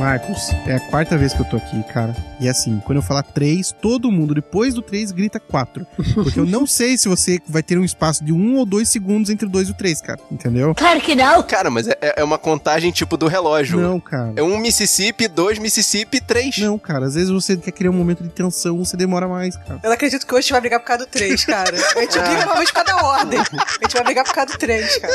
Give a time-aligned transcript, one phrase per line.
[0.00, 2.16] Marcos, é a quarta vez que eu tô aqui, cara.
[2.40, 5.86] E assim, quando eu falar três, todo mundo, depois do três, grita quatro.
[6.14, 9.28] Porque eu não sei se você vai ter um espaço de um ou dois segundos
[9.28, 10.18] entre o dois e o três, cara.
[10.32, 10.74] Entendeu?
[10.74, 11.42] Claro que não.
[11.42, 13.78] Cara, mas é, é uma contagem tipo do relógio.
[13.78, 14.32] Não, cara.
[14.36, 16.56] É um Mississippi, dois Mississippi, três.
[16.56, 17.04] Não, cara.
[17.04, 19.80] Às vezes você quer criar um momento de tensão, você demora mais, cara.
[19.82, 21.76] Eu não acredito que hoje a gente vai brigar por causa do 3, cara.
[21.76, 23.38] A gente briga uma vez por cada ordem.
[23.38, 25.12] A gente vai brigar por causa do 3, cara.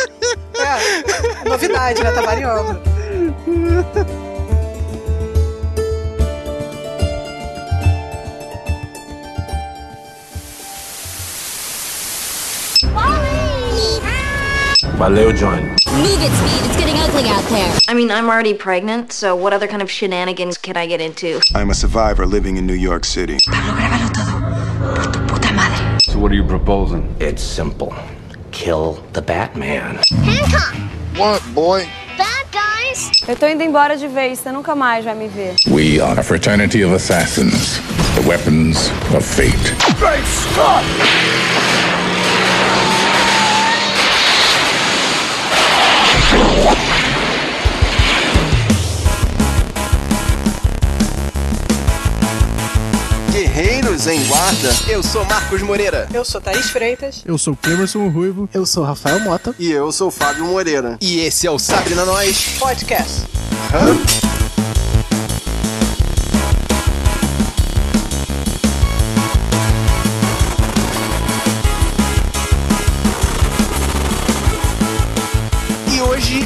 [0.59, 2.11] É, é novidade, né?
[2.11, 2.79] Tá variando.
[14.97, 15.63] Valeu, Johnny.
[15.63, 16.65] Move it, Speed.
[16.69, 17.77] It's getting ugly out there.
[17.89, 21.41] I mean, I'm already pregnant, so what other kind of shenanigans can I get into?
[21.53, 23.37] I'm a survivor living in New York City.
[23.39, 23.51] So
[26.17, 27.13] what are you proposing?
[27.19, 27.93] It's simple.
[28.51, 29.99] Kill the Batman.
[30.23, 30.73] Hancock.
[31.17, 31.85] What, boy?
[32.17, 33.11] Bad guys.
[33.27, 35.55] Eu tô indo embora de vez, você nunca mais vai me ver.
[35.67, 37.79] We are a fraternity of assassins,
[38.15, 39.73] the weapons of fate.
[53.31, 54.69] Guerreiros em guarda.
[54.87, 56.07] Eu sou Marcos Moreira.
[56.13, 57.21] Eu sou Thaís Freitas.
[57.25, 58.49] Eu sou Clemerson Ruivo.
[58.53, 59.53] Eu sou Rafael Mota.
[59.59, 60.97] E eu sou Fábio Moreira.
[61.01, 62.55] E esse é o Sabre na Nós.
[62.59, 63.23] Podcast.
[63.73, 64.34] E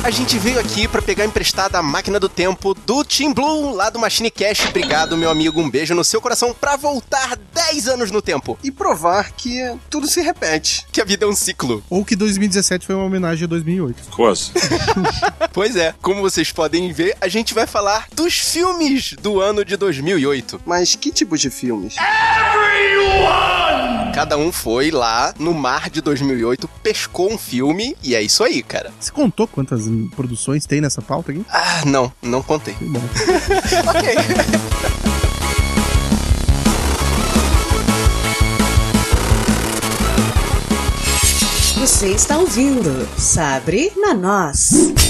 [0.09, 3.91] a gente veio aqui pra pegar emprestada a máquina do tempo do Team Blue, lá
[3.91, 4.65] do Machine Cash.
[4.67, 5.61] Obrigado, meu amigo.
[5.61, 8.57] Um beijo no seu coração pra voltar 10 anos no tempo.
[8.63, 10.83] E provar que tudo se repete.
[10.91, 11.83] Que a vida é um ciclo.
[11.91, 13.99] Ou que 2017 foi uma homenagem a 2008.
[13.99, 14.51] Of course.
[15.53, 19.77] Pois é, como vocês podem ver, a gente vai falar dos filmes do ano de
[19.77, 20.61] 2008.
[20.65, 21.95] Mas que tipos de filmes?
[24.13, 28.61] Cada um foi lá no mar de 2008, pescou um filme e é isso aí,
[28.61, 28.91] cara.
[28.99, 29.83] Você contou quantas
[30.15, 31.45] produções tem nessa pauta aqui?
[31.49, 32.73] Ah, não, não contei.
[32.73, 33.01] Que bom.
[33.89, 34.09] Ok.
[41.77, 45.08] Você está ouvindo Sabre na Nós.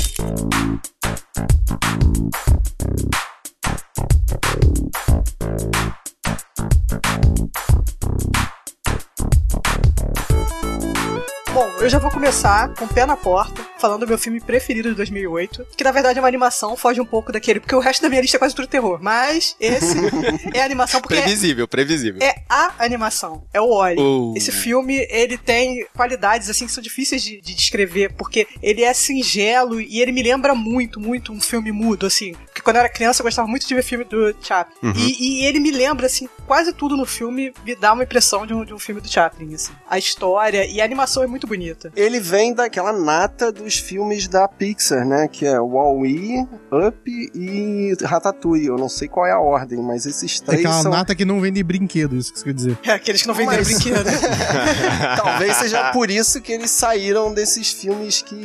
[11.81, 14.95] Eu já vou começar com o pé na porta, falando do meu filme preferido de
[14.95, 18.09] 2008, que na verdade é uma animação, foge um pouco daquele, porque o resto da
[18.09, 19.95] minha lista é quase tudo terror, mas esse
[20.53, 22.21] é a animação porque é, Previsível, previsível.
[22.21, 23.99] é a animação, é o Oli.
[23.99, 24.33] Oh.
[24.35, 28.93] Esse filme, ele tem qualidades assim que são difíceis de, de descrever, porque ele é
[28.93, 32.33] singelo e ele me lembra muito, muito um filme mudo, assim.
[32.45, 34.75] Porque quando eu era criança eu gostava muito de ver filme do Chaplin.
[34.83, 34.93] Uhum.
[34.95, 38.53] E, e ele me lembra, assim, quase tudo no filme me dá uma impressão de
[38.53, 39.71] um, de um filme do Chaplin, assim.
[39.89, 41.91] A história e a animação é muito bonita.
[41.95, 45.27] Ele vem daquela nata dos filmes da Pixar, né?
[45.27, 46.41] Que é Wall-E,
[46.71, 48.65] Up e Ratatouille.
[48.65, 50.91] Eu não sei qual é a ordem, mas esses É três aquela são...
[50.91, 52.77] nata que não vende brinquedo, isso que você quer dizer.
[52.83, 54.05] É aqueles que não venderam Mas- brinquedo.
[55.15, 58.35] Talvez seja por isso que eles saíram desses filmes que...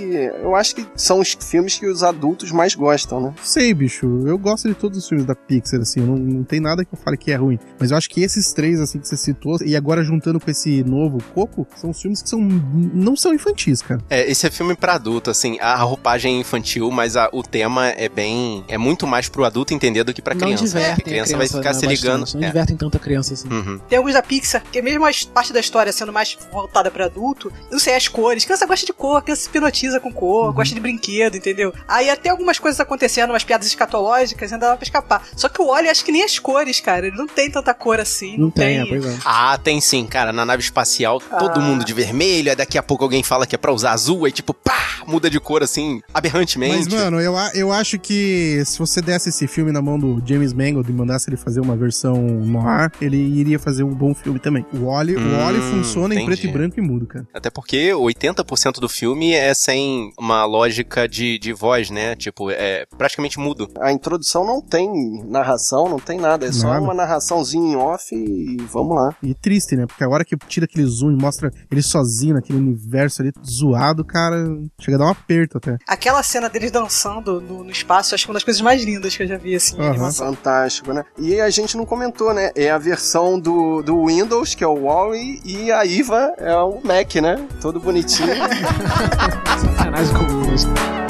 [0.43, 3.35] Eu acho que são os filmes que os adultos mais gostam, né?
[3.43, 4.07] Sei, bicho.
[4.27, 6.01] Eu gosto de todos os filmes da Pixar, assim.
[6.01, 7.59] Não, não tem nada que eu fale que é ruim.
[7.81, 10.85] Mas eu acho que esses três, assim, que você citou, e agora juntando com esse
[10.85, 14.01] novo Coco, são os filmes que são, não são infantis, cara.
[14.11, 17.89] É, esse é filme pra adulto, assim, a roupagem é infantil, mas a- o tema
[17.89, 18.65] é bem.
[18.69, 20.65] é muito mais pro adulto entender do que pra Não criança.
[20.65, 22.21] divertem a criança, vai ficar né, se ligando.
[22.21, 22.41] bastante.
[22.41, 22.51] Não É.
[22.51, 23.49] divertem tanta criança assim.
[23.49, 23.79] Uhum.
[23.89, 27.53] Tem alguns da Pixar, que mesmo a parte da história sendo mais voltada pra adulto,
[27.71, 28.45] não sei, as cores.
[28.45, 31.73] Criança gosta de cor, criança se hipnotiza com cor, gosta de brinquedo, entendeu?
[31.89, 35.23] Aí até algumas coisas acontecendo, umas piadas escatológicas, ainda dá pra escapar.
[35.37, 37.07] Só que o Wally, acho que nem as cores, cara.
[37.07, 38.37] Ele não tem tanta cor assim.
[38.37, 39.17] Não tem, é, pois é.
[39.25, 40.33] Ah, tem sim, cara.
[40.33, 41.63] Na nave espacial, todo Ah.
[41.63, 44.33] mundo de vermelho, aí daqui a pouco alguém fala que é pra usar azul, aí
[44.33, 44.75] tipo, pá,
[45.07, 46.85] muda de cor assim, aberrantemente.
[46.85, 50.53] Mas, mano, eu, eu acho que se você desse esse filme na mão do James
[50.53, 54.65] Mangold e mandasse ele fazer uma versão noir, ele iria fazer um bom filme também.
[54.73, 56.41] O Wally, Hum, o Wally funciona em entendi.
[56.41, 57.27] preto e branco e mudo, cara.
[57.33, 62.15] Até porque 80% do filme é sem uma lógica de, de voz, né?
[62.17, 63.69] Tipo, é praticamente mudo.
[63.81, 66.47] A introdução não tem narração, não tem nada.
[66.47, 66.81] É só Nada.
[66.81, 69.15] uma narraçãozinha em off e vamos lá.
[69.23, 69.87] E triste, né?
[69.87, 74.05] Porque a hora que tira aquele zoom e mostra ele sozinho naquele universo ali zoado,
[74.05, 74.45] cara,
[74.81, 75.77] chega a dar um aperto até.
[75.87, 79.17] Aquela cena deles dançando no, no espaço, acho que é uma das coisas mais lindas
[79.17, 79.81] que eu já vi, assim.
[79.81, 80.27] Animação.
[80.29, 81.05] Fantástico, né?
[81.19, 82.51] E a gente não comentou, né?
[82.55, 86.81] É a versão do, do Windows, que é o Wally, e a Iva é o
[86.83, 87.47] Mac, né?
[87.61, 88.35] Todo bonitinho.
[89.61, 91.04] Sacanagem com isso.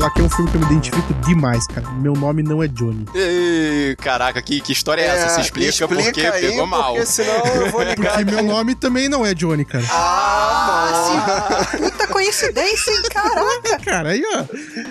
[0.00, 1.90] Falar que é um filme que eu me identifico demais, cara.
[1.90, 3.04] Meu nome não é Johnny.
[3.14, 5.34] Ei, caraca, que, que história é, essa?
[5.34, 6.94] Se explica, porque aí, pegou mal.
[6.94, 8.14] Porque senão eu vou ligar.
[8.14, 9.84] Porque meu nome também não é Johnny, cara.
[9.90, 11.78] Ah, sim.
[11.78, 13.02] Puta coincidência, hein?
[13.10, 13.78] Caraca.
[13.90, 14.44] Cara, aí, ó.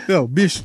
[0.08, 0.64] Não, bicho.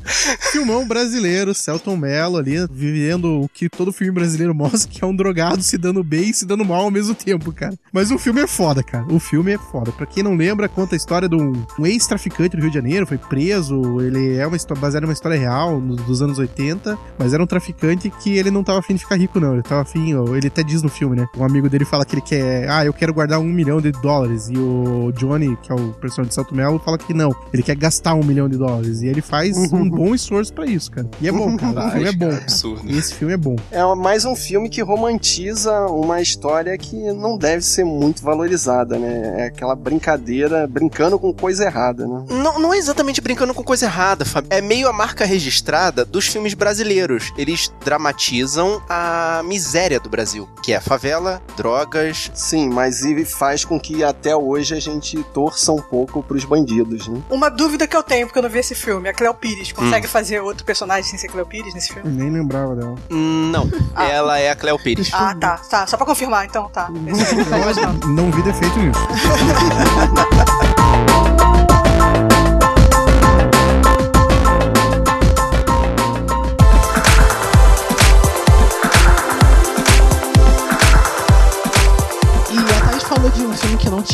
[0.52, 5.14] Filmão brasileiro, Celton Mello ali, vivendo o que todo filme brasileiro mostra, que é um
[5.14, 7.74] drogado se dando bem e se dando mal ao mesmo tempo, cara.
[7.92, 9.06] Mas o filme é foda, cara.
[9.10, 9.92] O filme é foda.
[9.92, 13.06] Pra quem não lembra, conta a história de um, um ex-traficante do Rio de Janeiro,
[13.06, 14.00] foi preso.
[14.00, 18.10] Ele é uma história baseada numa história real dos anos 80, mas era um traficante
[18.10, 19.54] que ele não tava afim de ficar rico, não.
[19.54, 21.26] Ele tava afim, ele até diz no filme, né?
[21.36, 24.48] Um amigo dele fala que ele quer, ah, eu quero guardar um milhão de dólares.
[24.48, 27.34] E o Johnny, que é o personagem de Salto Melo, fala que não.
[27.52, 29.02] Ele quer gastar um milhão de dólares.
[29.02, 31.08] E ele faz um bom esforço pra isso, cara.
[31.20, 31.88] E é bom, cara.
[31.88, 32.30] O filme é bom.
[32.30, 32.90] Absurdo.
[32.90, 33.56] E esse filme é bom.
[33.70, 39.42] É mais um filme que romantiza uma história que não deve ser muito valorizada, né?
[39.42, 42.24] É aquela brincadeira, brincando com coisa errada, né?
[42.30, 44.48] Não, não é exatamente brincando com coisa errada, Fábio.
[44.50, 47.32] É meio a marca registrada dos filmes brasileiros.
[47.36, 52.30] Eles dramatizam a miséria do Brasil, que é a favela, drogas.
[52.34, 57.08] Sim, mas ele faz com que até hoje a gente torça um pouco pros bandidos,
[57.08, 57.20] né?
[57.30, 59.08] Uma dúvida que eu tenho, porque eu não vi esse filme.
[59.08, 62.08] A Cleo Pires consegue fazer outro personagem sem ser Cleo Pires nesse filme?
[62.10, 62.94] Nem lembrava dela.
[63.10, 65.10] Hum, Não, ela é a Cleo Pires.
[65.12, 65.86] Ah, tá, tá.
[65.86, 66.88] Só pra confirmar, então, tá.
[66.90, 68.14] Não.
[68.14, 69.00] Não vi defeito nisso.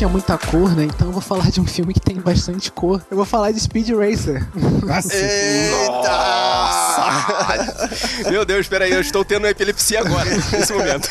[0.01, 0.85] tinha muita cor, né?
[0.85, 3.03] Então eu vou falar de um filme que tem bastante cor.
[3.11, 4.49] Eu vou falar de Speed Racer.
[4.83, 5.15] Nossa,
[5.91, 6.80] Nossa!
[8.31, 11.09] Meu Deus, espera aí, eu estou tendo epilepsia agora, nesse momento.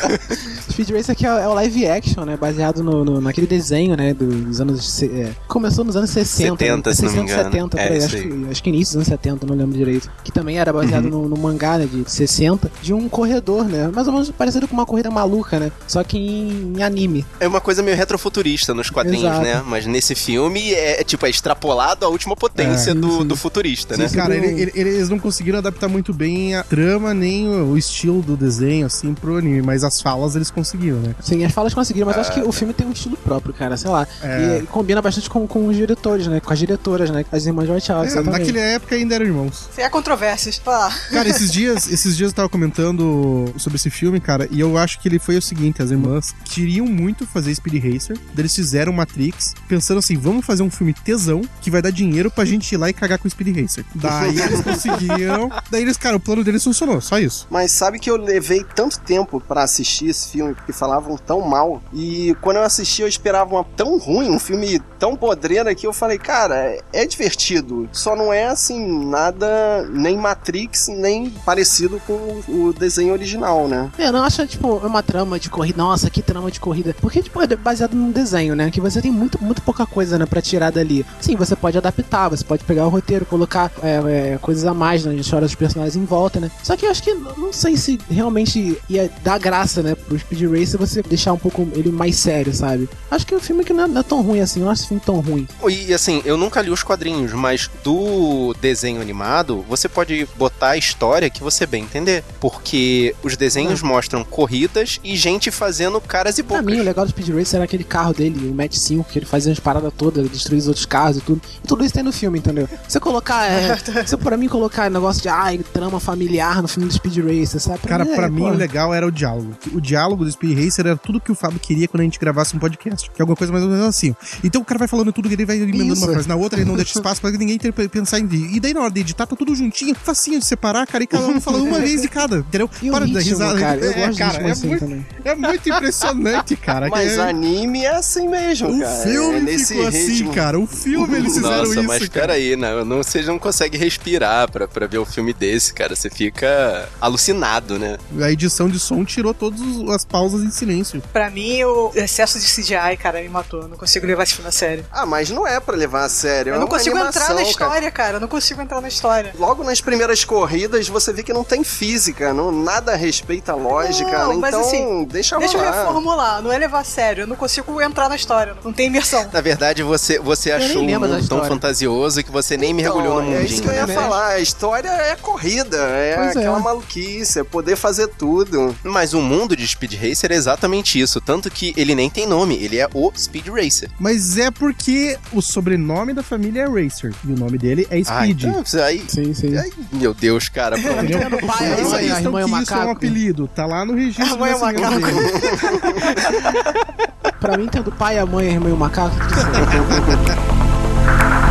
[0.70, 2.36] Speed Racer que é, é o live action, né?
[2.36, 4.14] Baseado no, no- naquele desenho, né?
[4.14, 5.02] Dos anos...
[5.02, 6.50] é, começou nos anos 60.
[6.58, 6.96] 70, né?
[6.96, 7.70] se não me 60, engano.
[7.70, 10.10] 70, É, Acho, que, acho que início dos anos 70, não lembro direito.
[10.24, 11.22] Que também era baseado Uhum.
[11.22, 11.86] no, no mangá, né?
[11.90, 12.70] De 60.
[12.82, 13.88] De um corredor, né?
[13.88, 15.70] Mais ou menos parecido com uma corrida maluca, né?
[15.86, 17.24] Só que em, em anime.
[17.38, 19.42] É uma coisa meio retrofuturista nos quadrinhos, Exato.
[19.42, 19.62] né?
[19.66, 23.94] Mas nesse filme é, é, tipo, é extrapolado à última potência É, do, do futurista,
[23.94, 24.08] Sim, né?
[24.10, 28.36] cara, ele- ele- eles não conseguiram adaptar muito bem a trama nem o estilo do
[28.36, 31.14] desenho, assim, pro anime, mas as falas eles conseguiram, né?
[31.20, 33.76] Sim, as falas conseguiram, mas eu acho que o filme tem um estilo próprio, cara,
[33.76, 34.06] sei lá.
[34.22, 34.60] É.
[34.62, 36.40] E, combina bastante com, com os diretores, né?
[36.40, 37.24] Com as diretoras, né?
[37.30, 38.18] As irmãs Wachowski.
[38.18, 39.68] É, naquela época ainda eram irmãos.
[39.74, 40.60] Sem há controvérsias.
[40.66, 44.78] Ah, Cara, esses dias, esses dias eu tava comentando sobre esse filme, cara, e eu
[44.78, 48.54] acho que ele foi o seguinte: as irmãs queriam muito fazer Speed Racer, daí eles
[48.54, 52.72] fizeram Matrix, pensando assim, vamos fazer um filme tesão que vai dar dinheiro pra gente
[52.72, 53.84] ir lá e cagar com o Speed Racer.
[53.94, 55.50] Daí eles conseguiram.
[55.70, 57.46] Daí eles, cara, o plano deles funcionou, só isso.
[57.50, 61.82] Mas sabe que eu levei tanto tempo pra assistir esse filme, porque falavam tão mal,
[61.92, 65.92] e quando eu assisti eu esperava uma tão ruim, um filme tão podreira que eu
[65.92, 72.72] falei, cara, é divertido, só não é assim, nada nem Matrix, nem parecido com o
[72.72, 73.90] desenho original, né?
[73.98, 75.82] É, eu não acho, tipo, uma trama de corrida.
[75.82, 76.94] Nossa, que trama de corrida.
[77.00, 78.70] Porque, tipo, é baseado num desenho, né?
[78.70, 81.04] Que você tem muito, muito pouca coisa, né, pra tirar dali.
[81.20, 85.04] Sim, você pode adaptar, você pode pegar o roteiro, colocar é, é, coisas a mais
[85.04, 86.50] na história dos personagens em volta, né?
[86.62, 90.42] Só que eu acho que não sei se realmente ia dar graça, né, pro Speed
[90.50, 92.88] Racer você deixar um pouco ele mais sério, sabe?
[93.10, 94.82] Acho que o filme que não é, não é tão ruim assim, eu não acho
[94.82, 95.46] esse filme tão ruim.
[95.68, 100.76] E assim, eu nunca li os quadrinhos, mas do desenho animado, você pode botar a
[100.76, 102.22] história que você bem entender.
[102.40, 106.74] Porque os desenhos mostram corridas e gente fazendo caras e Pra bocas.
[106.74, 109.26] mim, o legal do Speed Racer era aquele carro dele, o Match 5, que ele
[109.26, 111.40] fazia as paradas todas, destruir os outros carros e tudo.
[111.62, 112.68] E tudo isso tem no filme, entendeu?
[112.92, 116.94] Eu colocar, é, se pra mim colocar negócio de, ai, trama familiar no filme do
[116.94, 117.80] Speed Racer, sabe?
[117.86, 118.48] Cara, mim, pra é, mim pô.
[118.48, 119.54] o legal era o diálogo.
[119.72, 122.54] O diálogo do Speed Racer era tudo que o Fábio queria quando a gente gravasse
[122.56, 123.10] um podcast.
[123.10, 124.14] Que é alguma coisa mais ou menos assim.
[124.44, 126.04] Então o cara vai falando tudo que ele vai emendando Isso.
[126.04, 128.28] uma frase na outra, ele não deixa espaço pra ninguém ter, pensar em.
[128.54, 131.26] E daí na hora de editar, tá tudo juntinho, facinho de separar, cara, e cada
[131.26, 132.68] um falando uma vez de cada, entendeu?
[132.82, 133.58] E o Para de dar risada.
[133.58, 135.06] cara, eu É, gosto cara, é assim muito, também.
[135.24, 136.88] é muito impressionante, cara.
[136.88, 139.02] Mas é- anime é assim mesmo, o cara.
[139.02, 140.32] filme é nesse ficou assim, ritmo.
[140.34, 140.58] cara.
[140.58, 141.82] O filme eles fizeram Nossa, isso.
[141.84, 142.26] mas cara.
[142.28, 145.94] peraí, não, não, você não consegue respirar pra, pra ver o filme desse, cara.
[145.96, 147.98] Você fica alucinado, né?
[148.22, 149.60] A edição de som tirou todas
[149.94, 151.02] as pausas em silêncio.
[151.12, 153.62] pra mim, o excesso de CGI, cara, me matou.
[153.62, 154.84] Eu não consigo levar esse filme a sério.
[154.92, 156.50] Ah, mas não é pra levar a sério.
[156.52, 157.50] Eu é não consigo animação, entrar na cara.
[157.50, 158.16] história, cara.
[158.16, 159.32] Eu não consigo entrar na história.
[159.38, 164.24] Logo nas primeiras corridas você vê que não tem física, não, nada respeita a lógica,
[164.26, 166.42] Não, mas então assim, deixa Deixa eu reformular.
[166.42, 167.22] Não é levar a sério.
[167.22, 168.54] Eu não consigo entrar na história.
[168.64, 169.28] Não tem imersão.
[169.32, 173.30] Na verdade, você, você achou um mundo tão fantasioso que você nem mergulhou no Então,
[173.30, 173.40] mundinho.
[173.40, 173.94] é isso que eu ia né?
[173.94, 174.26] falar.
[174.28, 176.38] A história é corrida, é Pois é.
[176.40, 178.74] aquela maluquice, é poder fazer tudo.
[178.84, 181.20] Mas o mundo de Speed Racer é exatamente isso.
[181.20, 183.88] Tanto que ele nem tem nome, ele é o Speed Racer.
[183.98, 188.24] Mas é porque o sobrenome da família é Racer e o nome dele é Ah,
[188.24, 188.44] Speed.
[188.44, 189.56] então, isso aí, Sim, sim.
[189.56, 190.76] aí, meu Deus, cara.
[190.78, 190.88] pô.
[190.88, 191.18] Entendeu?
[191.20, 192.90] Entendo, pai, Não a mãe, a irmã é um que isso é um macaco.
[192.90, 193.48] apelido.
[193.48, 195.00] Tá lá no registro A mãe é um macaco.
[197.40, 199.16] Pra mim, tendo pai, a mãe, a irmã e o macaco.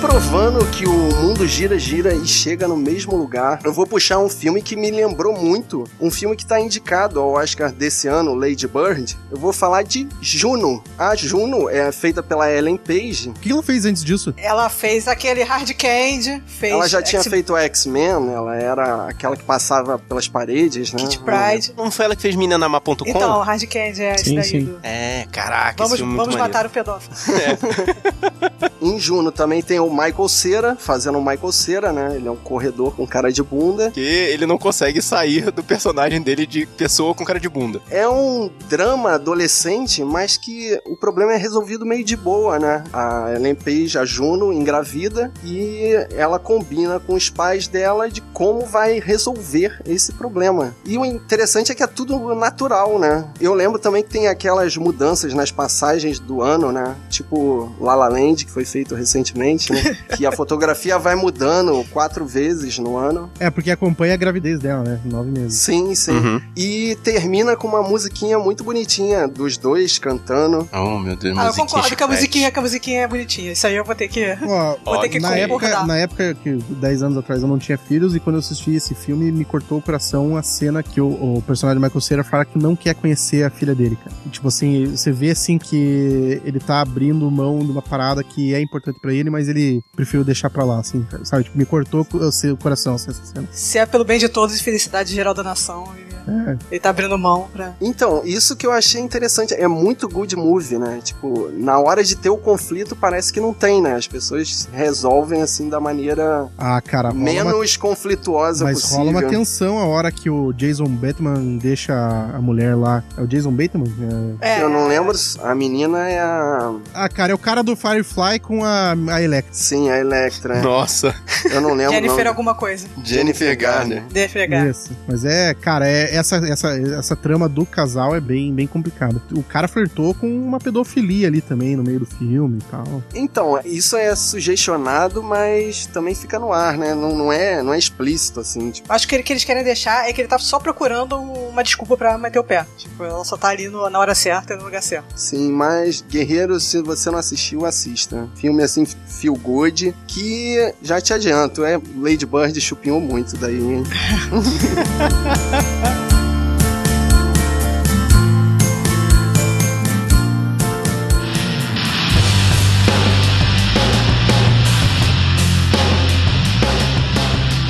[0.00, 4.28] provando que o mundo gira, gira e chega no mesmo lugar, eu vou puxar um
[4.28, 5.84] filme que me lembrou muito.
[6.00, 9.16] Um filme que tá indicado ao Oscar desse ano, Lady Bird.
[9.30, 10.82] Eu vou falar de Juno.
[10.96, 13.30] A Juno é feita pela Ellen Page.
[13.30, 14.32] O que ela fez antes disso?
[14.36, 19.42] Ela fez aquele Hard Candy, fez Ela já tinha feito X-Men, ela era aquela que
[19.42, 21.00] passava pelas paredes, né?
[21.00, 21.74] Kit Pride.
[21.76, 22.94] Não foi ela que fez Minanama.com?
[23.04, 24.44] Então, Hard Candy é esse Sim, daí.
[24.44, 24.64] sim.
[24.64, 26.54] do- É, caraca, Vamos, esse filme é muito vamos maneiro.
[26.54, 27.14] matar o pedófilo.
[28.80, 32.16] Em Juno também tem o Michael Cera, fazendo o Michael Cera, né?
[32.16, 33.84] Ele é um corredor com cara de bunda.
[33.84, 37.80] Porque ele não consegue sair do personagem dele de pessoa com cara de bunda.
[37.90, 42.84] É um drama adolescente, mas que o problema é resolvido meio de boa, né?
[42.92, 48.66] A Ellen Page, a Juno, engravida e ela combina com os pais dela de como
[48.66, 50.74] vai resolver esse problema.
[50.84, 53.28] E o interessante é que é tudo natural, né?
[53.40, 56.96] Eu lembro também que tem aquelas mudanças nas passagens do ano, né?
[57.08, 59.77] Tipo La La Land, que foi feito recentemente, né?
[60.16, 63.30] Que a fotografia vai mudando quatro vezes no ano.
[63.38, 65.00] É, porque acompanha a gravidez dela, né?
[65.04, 65.58] Nove meses.
[65.58, 66.12] Sim, sim.
[66.12, 66.40] Uhum.
[66.56, 70.68] E termina com uma musiquinha muito bonitinha dos dois cantando.
[70.72, 73.52] Oh, meu Deus, Ah, eu musiquinha concordo que a musiquinha, que a musiquinha é bonitinha.
[73.52, 74.24] Isso aí eu vou ter que.
[74.42, 75.68] Ó, Vou ter que na, concordar.
[75.70, 78.74] época, na época que 10 anos atrás eu não tinha filhos e quando eu assisti
[78.74, 82.44] esse filme me cortou o coração a cena que o, o personagem Michael Cera fala
[82.44, 84.14] que não quer conhecer a filha dele, cara.
[84.26, 88.54] E, tipo assim, você vê assim que ele tá abrindo mão de uma parada que
[88.54, 91.44] é importante pra ele, mas ele preferiu deixar pra lá, assim, sabe?
[91.44, 93.48] Tipo, me cortou o coração assim, cena.
[93.52, 95.92] Se é pelo bem de todos e felicidade geral da nação.
[95.96, 96.56] Ele, É.
[96.70, 97.72] ele tá abrindo mão pra.
[97.80, 99.54] Então, isso que eu achei interessante.
[99.54, 101.00] É muito good movie, né?
[101.02, 103.94] Tipo, na hora de ter o conflito, parece que não tem, né?
[103.94, 108.98] As pessoas resolvem assim da maneira Ah, cara, rola uma menos conflituosa Mas possível.
[108.98, 113.02] rola uma tensão a hora que o Jason Bateman deixa a mulher lá.
[113.16, 113.92] É o Jason Bateman?
[114.40, 114.58] É.
[114.58, 115.16] É, Eu não lembro.
[115.42, 116.74] A menina é a.
[116.94, 119.52] Ah, cara, é o cara do Firefly com a, a Electra.
[119.54, 120.60] Sim, a Electra.
[120.60, 121.14] Nossa,
[121.50, 121.92] Eu não lembro.
[121.94, 122.28] Jennifer nome.
[122.28, 122.86] alguma coisa.
[123.02, 124.02] Jennifer Garner.
[124.12, 124.70] Jennifer Garner.
[124.70, 124.90] Isso.
[125.06, 129.20] Mas é, cara, é, essa, essa, essa trama do casal é bem, bem complicada.
[129.32, 133.02] O cara flertou com uma pedofilia ali também no meio do filme e tal.
[133.14, 136.94] Então, isso é sugestionado, mas também fica no ar, né?
[136.94, 138.70] Não, não, é, não é explícito, assim.
[138.70, 141.62] Tipo, Acho que o que eles querem deixar é que ele tá só procurando uma
[141.62, 142.66] desculpa pra meter o pé.
[142.76, 145.06] Tipo, ela só tá ali no- na hora certa e no lugar certo.
[145.16, 148.28] sim, mas Guerreiro, se você não assistiu, assista.
[148.36, 153.82] Filme assim, feel good, que já te adianto, é Lady Bird chupinhou muito daí, hein?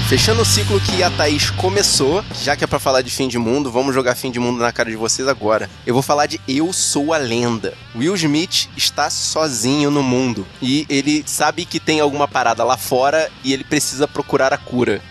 [0.08, 3.36] Fechando o ciclo que a Thaís começou, já que é pra falar de fim de
[3.36, 5.68] mundo, vamos jogar fim de mundo na cara de vocês agora.
[5.86, 7.74] Eu vou falar de Eu Sou a Lenda.
[7.94, 13.30] Will Smith está sozinho no mundo e ele sabe que tem alguma parada lá fora
[13.44, 15.02] e ele precisa procurar a cura.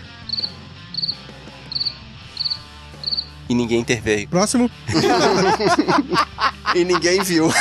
[3.48, 4.28] E ninguém interveio.
[4.28, 4.70] Próximo.
[6.74, 7.48] E ninguém viu.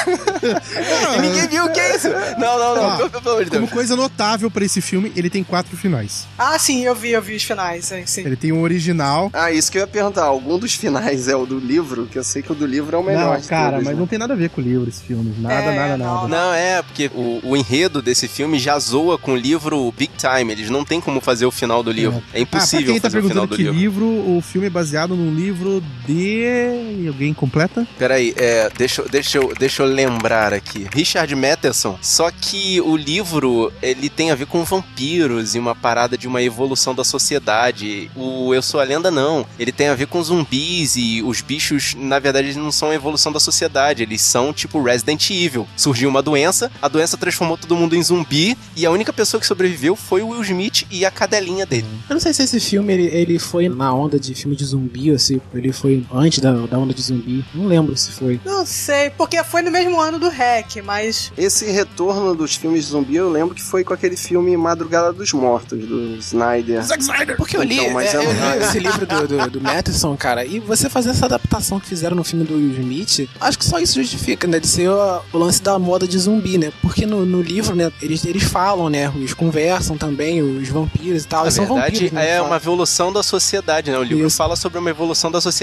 [1.15, 2.09] E ninguém viu o que é isso?
[2.37, 3.61] Não, não, não, Ah, pelo pelo amor de Deus.
[3.63, 6.27] Como coisa notável pra esse filme, ele tem quatro finais.
[6.37, 8.21] Ah, sim, eu vi, eu vi os finais, é, sim.
[8.25, 9.29] Ele tem um original.
[9.33, 10.25] Ah, isso que eu ia perguntar.
[10.25, 12.05] Algum dos finais é o do livro?
[12.07, 13.39] Que eu sei que o do livro é o melhor.
[13.39, 13.99] não, cara, todos, mas né?
[13.99, 15.33] não tem nada a ver com o livro esse filme.
[15.39, 16.27] Nada, É, nada, não, nada.
[16.27, 20.51] Não, é, porque o, o enredo desse filme já zoa com o livro Big Time.
[20.51, 22.17] Eles não tem como fazer o final do livro.
[22.17, 24.05] É, Ah, pra impossível quem tá fazer o final perguntando do que livro.
[24.05, 27.05] livro, o filme é baseado num livro de.
[27.07, 27.87] Alguém completa?
[27.97, 30.87] Peraí, é, deixa, eu- deixa, eu, deixa eu lembrar aqui.
[30.93, 36.17] Richard Matheson, só que o livro, ele tem a ver com vampiros e uma parada
[36.17, 38.09] de uma evolução da sociedade.
[38.15, 39.45] O Eu Sou a Lenda, não.
[39.59, 42.95] Ele tem a ver com zumbis e os bichos, na verdade, eles não são a
[42.95, 44.03] evolução da sociedade.
[44.03, 45.67] Eles são tipo Resident Evil.
[45.75, 49.47] Surgiu uma doença, a doença transformou todo mundo em zumbi e a única pessoa que
[49.47, 51.87] sobreviveu foi o Will Smith e a cadelinha dele.
[52.09, 55.11] Eu não sei se esse filme ele, ele foi na onda de filme de zumbi
[55.11, 57.43] ou se ele foi antes da, da onda de zumbi.
[57.53, 58.39] Não lembro se foi.
[58.45, 61.31] Não, sei, porque foi no mesmo ano do REC, mas.
[61.37, 65.31] Esse retorno dos filmes de zumbi eu lembro que foi com aquele filme Madrugada dos
[65.33, 66.81] Mortos, do Snyder.
[66.83, 67.37] Zack Snyder.
[67.37, 69.61] Porque eu li, Então, mas é, é eu um- li esse livro do, do, do
[69.61, 73.57] Matheson, cara, e você fazer essa adaptação que fizeram no filme do Will Smith, acho
[73.59, 76.71] que só isso justifica, né, de ser o, o lance da moda de zumbi, né?
[76.81, 81.27] Porque no, no livro, né, eles, eles falam, né, eles conversam também, os vampiros e
[81.27, 82.29] tal, Na eles são verdade, vampiros, né?
[82.37, 83.97] é uma evolução da sociedade, né?
[83.97, 85.56] O livro fala sobre uma evolução da sociedade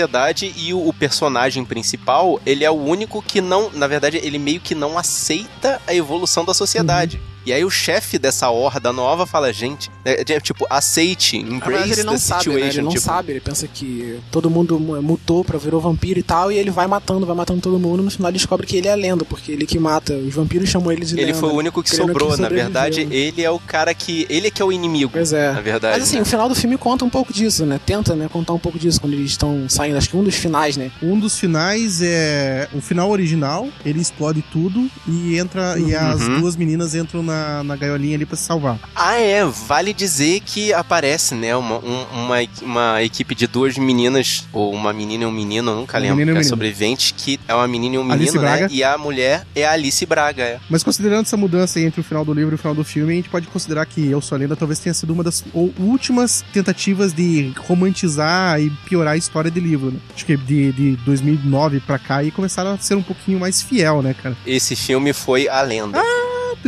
[0.57, 4.61] e o, o personagem principal, ele é o único que não, na verdade, ele meio
[4.61, 7.17] que não aceita a evolução da sociedade.
[7.17, 7.34] Uhum.
[7.47, 11.93] E aí o chefe dessa horda nova fala, gente, é, é, tipo, aceite, mas embrace
[11.93, 12.65] ele não the sabe, situation.
[12.65, 12.71] né?
[12.73, 16.23] Ele não tipo, sabe, ele pensa que todo mundo mu- mutou pra virou vampiro e
[16.23, 18.89] tal, e ele vai matando, vai matando todo mundo, no final ele descobre que ele
[18.89, 21.39] é lenda, porque ele que mata, os vampiros chamam ele de Ele lenda.
[21.39, 22.65] foi o único que sobrou, na sobreviveu.
[22.65, 24.27] verdade, ele é o cara que.
[24.31, 25.13] Ele é que é o inimigo.
[25.13, 25.53] Pois é.
[25.53, 25.99] Na verdade.
[25.99, 26.23] Mas assim, né?
[26.23, 27.79] o final do filme conta um pouco disso, né?
[27.85, 29.97] Tenta, né, contar um pouco disso quando eles estão saindo.
[29.99, 30.91] Acho que um dos finais, né?
[31.03, 36.41] Um dos finais é o final original, ele explode tudo e entra e as Uhum.
[36.41, 37.34] duas meninas entram na,
[37.65, 38.79] na gaiolinha ali pra se salvar.
[38.95, 39.45] Ah, é.
[39.45, 41.55] Vale dizer que aparece, né?
[41.57, 45.77] Uma, um- uma, uma equipe de duas meninas, ou uma menina e um menino, eu
[45.77, 46.49] nunca lembro, menina um que é menino.
[46.51, 48.69] sobrevivente, que é uma menina e um menino, né?
[48.71, 50.43] E a mulher é a Alice Braga.
[50.43, 50.61] É.
[50.69, 53.17] Mas considerando essa mudança entre o final do livro e o final do filme, a
[53.17, 56.45] gente pode considerar que Eu Sou a Lenda talvez tenha sido uma das ou, últimas
[56.53, 59.99] tentativas de romantizar e piorar a história de livro, né?
[60.15, 64.03] Acho que de, de 2009 pra cá e começaram a ser um pouquinho mais fiel,
[64.03, 64.37] né, cara?
[64.47, 65.99] Esse filme foi a lenda.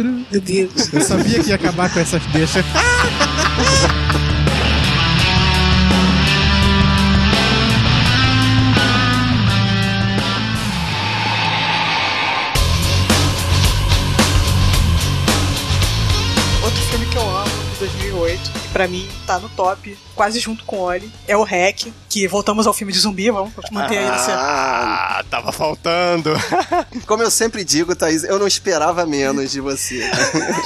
[0.03, 0.93] Meu Deus.
[0.93, 2.65] Eu sabia que ia acabar com essa deixa.
[18.77, 22.29] 2008, que pra mim tá no top, quase junto com Oli, é o REC, que
[22.29, 24.33] voltamos ao filme de zumbi, vamos manter aí nessa...
[24.35, 26.31] Ah, tava faltando.
[27.07, 30.01] Como eu sempre digo, Thaís, eu não esperava menos de você.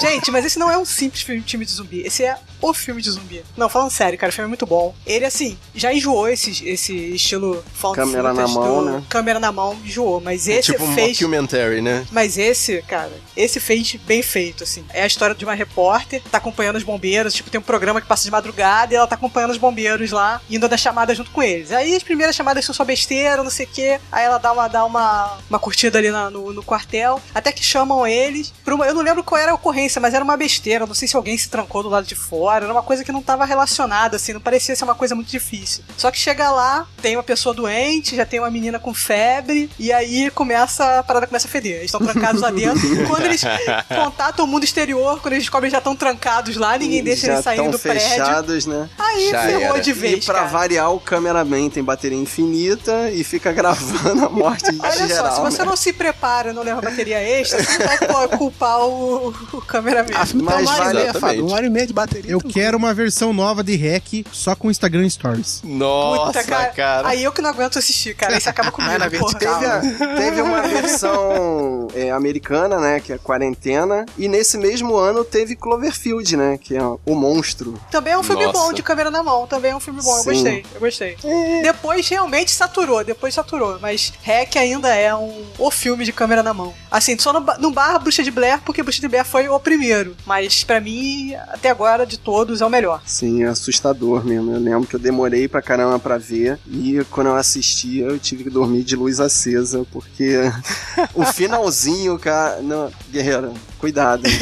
[0.01, 2.01] Gente, mas esse não é um simples filme, filme de zumbi.
[2.03, 3.43] Esse é o filme de zumbi.
[3.57, 4.95] Não, falando sério, cara, o filme é muito bom.
[5.07, 9.03] Ele, assim, já enjoou esse, esse estilo found Câmera na mão, do- né?
[9.09, 10.21] Câmera na mão, enjoou.
[10.21, 11.19] Mas É esse tipo um fez...
[11.19, 12.07] documentary, né?
[12.11, 14.85] Mas esse, cara, esse fez bem feito, assim.
[14.93, 18.07] É a história de uma repórter, tá acompanhando os bombeiros, tipo, tem um programa que
[18.07, 21.43] passa de madrugada e ela tá acompanhando os bombeiros lá, indo das chamadas junto com
[21.43, 21.73] eles.
[21.73, 24.01] Aí as primeiras chamadas são só besteira, não sei o quê.
[24.11, 27.65] Aí ela dá uma, dá uma, uma curtida ali na- no, no quartel, até que
[27.65, 30.87] chamam eles pra uma, Eu não lembro qual era a ocorrência, mas era uma besteira.
[30.87, 33.23] Não sei se alguém se trancou do lado de fora, era uma coisa que não
[33.23, 35.83] tava relacionada, assim, não parecia ser uma coisa muito difícil.
[35.97, 39.93] Só que chega lá, tem uma pessoa doente, já tem uma menina com febre, e
[39.93, 41.77] aí começa, a parada começa a feder.
[41.79, 42.81] Eles estão trancados lá dentro.
[42.87, 43.43] E quando eles
[43.89, 47.33] contatam o mundo exterior, quando eles descobrem que já estão trancados lá, ninguém deixa Já
[47.35, 48.01] eles saírem do prédio.
[48.09, 48.89] fechados, né?
[48.99, 49.81] Aí Já ferrou era.
[49.81, 50.47] de E vez, pra cara.
[50.49, 55.27] variar, o cameraman tem bateria infinita e fica gravando a morte de Olha geral.
[55.31, 55.65] só, se você né?
[55.69, 60.11] não se prepara e não leva bateria extra, você não vai culpar o, o cameraman.
[60.15, 61.43] Ah, tá Mas uma hora e vale-.
[61.43, 62.31] Uma hora e meia de bateria.
[62.33, 65.61] Eu tu- quero uma versão nova de Hack só com Instagram Stories.
[65.65, 67.09] Nossa, Puta, cara, cara.
[67.09, 68.35] Aí eu que não aguento assistir, cara.
[68.35, 69.39] Aí você acaba comigo, Ah, na porra.
[69.39, 69.81] Teve, a-
[70.17, 73.01] teve uma versão é, americana, né?
[73.01, 74.05] Que é Quarentena.
[74.19, 76.59] E nesse mesmo ano teve Cloverfield, né?
[76.59, 77.81] Que é o monstro.
[77.91, 78.59] Também é um filme Nossa.
[78.59, 79.47] bom, de câmera na mão.
[79.47, 80.31] Também é um filme bom, eu Sim.
[80.31, 81.17] gostei, eu gostei.
[81.63, 83.79] Depois realmente saturou, depois saturou.
[83.81, 86.75] Mas Hack ainda é um o filme de câmera na mão.
[86.91, 89.59] Assim, só não, ba- não barra Bruxa de Blair, porque Bruxa de Blair foi o
[89.61, 90.17] primeiro.
[90.27, 92.30] Mas pra mim, até agora, de todos,
[92.61, 93.03] é o melhor.
[93.07, 94.53] Sim, é assustador mesmo.
[94.53, 96.59] Eu lembro que eu demorei pra caramba pra ver.
[96.67, 100.37] E quando eu assisti, eu tive que dormir de luz acesa, porque
[101.15, 102.61] o finalzinho, cara.
[102.63, 104.23] Não, guerreiro, cuidado.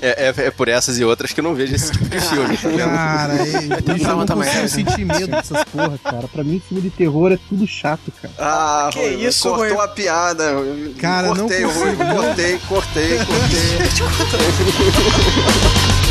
[0.00, 2.56] É, é- é por essas e outras que eu não vejo esse tipo de filme,
[2.56, 2.78] tá vendo?
[2.78, 6.28] Cara, é, eu trauma não também, consigo sentir medo dessas porra, cara.
[6.28, 8.32] Pra mim, filme de terror é tudo chato, cara.
[8.38, 9.84] Ah, Que Rui, isso, cortou Rui?
[9.84, 10.44] a piada.
[10.44, 12.14] Eu Cara, não cortei, Rui, consigo.
[12.14, 13.68] cortei, cortei, cortei.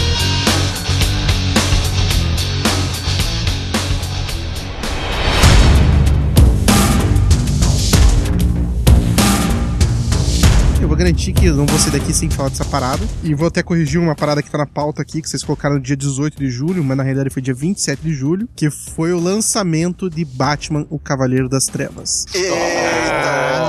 [10.97, 13.03] garantir que eu não vou sair daqui sem falar dessa parada.
[13.23, 15.81] E vou até corrigir uma parada que tá na pauta aqui, que vocês colocaram no
[15.81, 19.19] dia 18 de julho, mas na realidade foi dia 27 de julho, que foi o
[19.19, 22.25] lançamento de Batman, o Cavaleiro das Trevas.
[22.33, 22.53] Eita,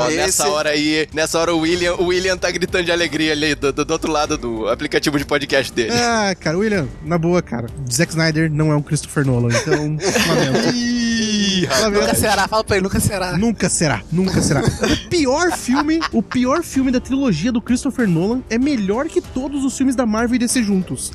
[0.05, 0.17] Ó, esse...
[0.19, 3.73] Nessa hora aí, nessa hora o William, o William tá gritando de alegria ali do,
[3.73, 5.91] do- do outro lado do aplicativo de podcast dele.
[5.93, 7.67] Ah, cara, William, na boa, cara.
[7.91, 9.75] Zack Snyder não é um Christopher Nolan, então.
[10.29, 10.98] lamento.
[11.39, 13.37] Ih, Nunca será, fala pra ele, nunca será.
[13.37, 14.61] Nunca será, nunca será.
[14.61, 19.65] O pior filme, o pior filme da trilogia do Christopher Nolan é melhor que todos
[19.65, 21.13] os filmes da Marvel e DC juntos.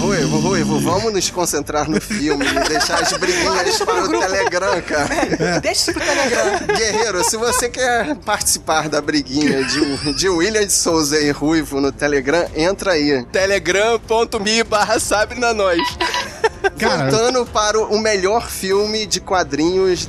[0.00, 5.60] Ruivo, Ruivo, vamos nos concentrar no filme e deixar as briguinhas para o Telegram, cara.
[5.60, 6.76] Deixa isso pro Telegram.
[6.76, 11.92] Guerreiro, se você quer participar da briguinha de, de William de Souza e Ruivo no
[11.92, 13.24] Telegram, entra aí.
[13.30, 15.80] Telegram.me barra sabe na nós.
[16.78, 19.49] Cara, Voltando para o melhor filme de quadrinhos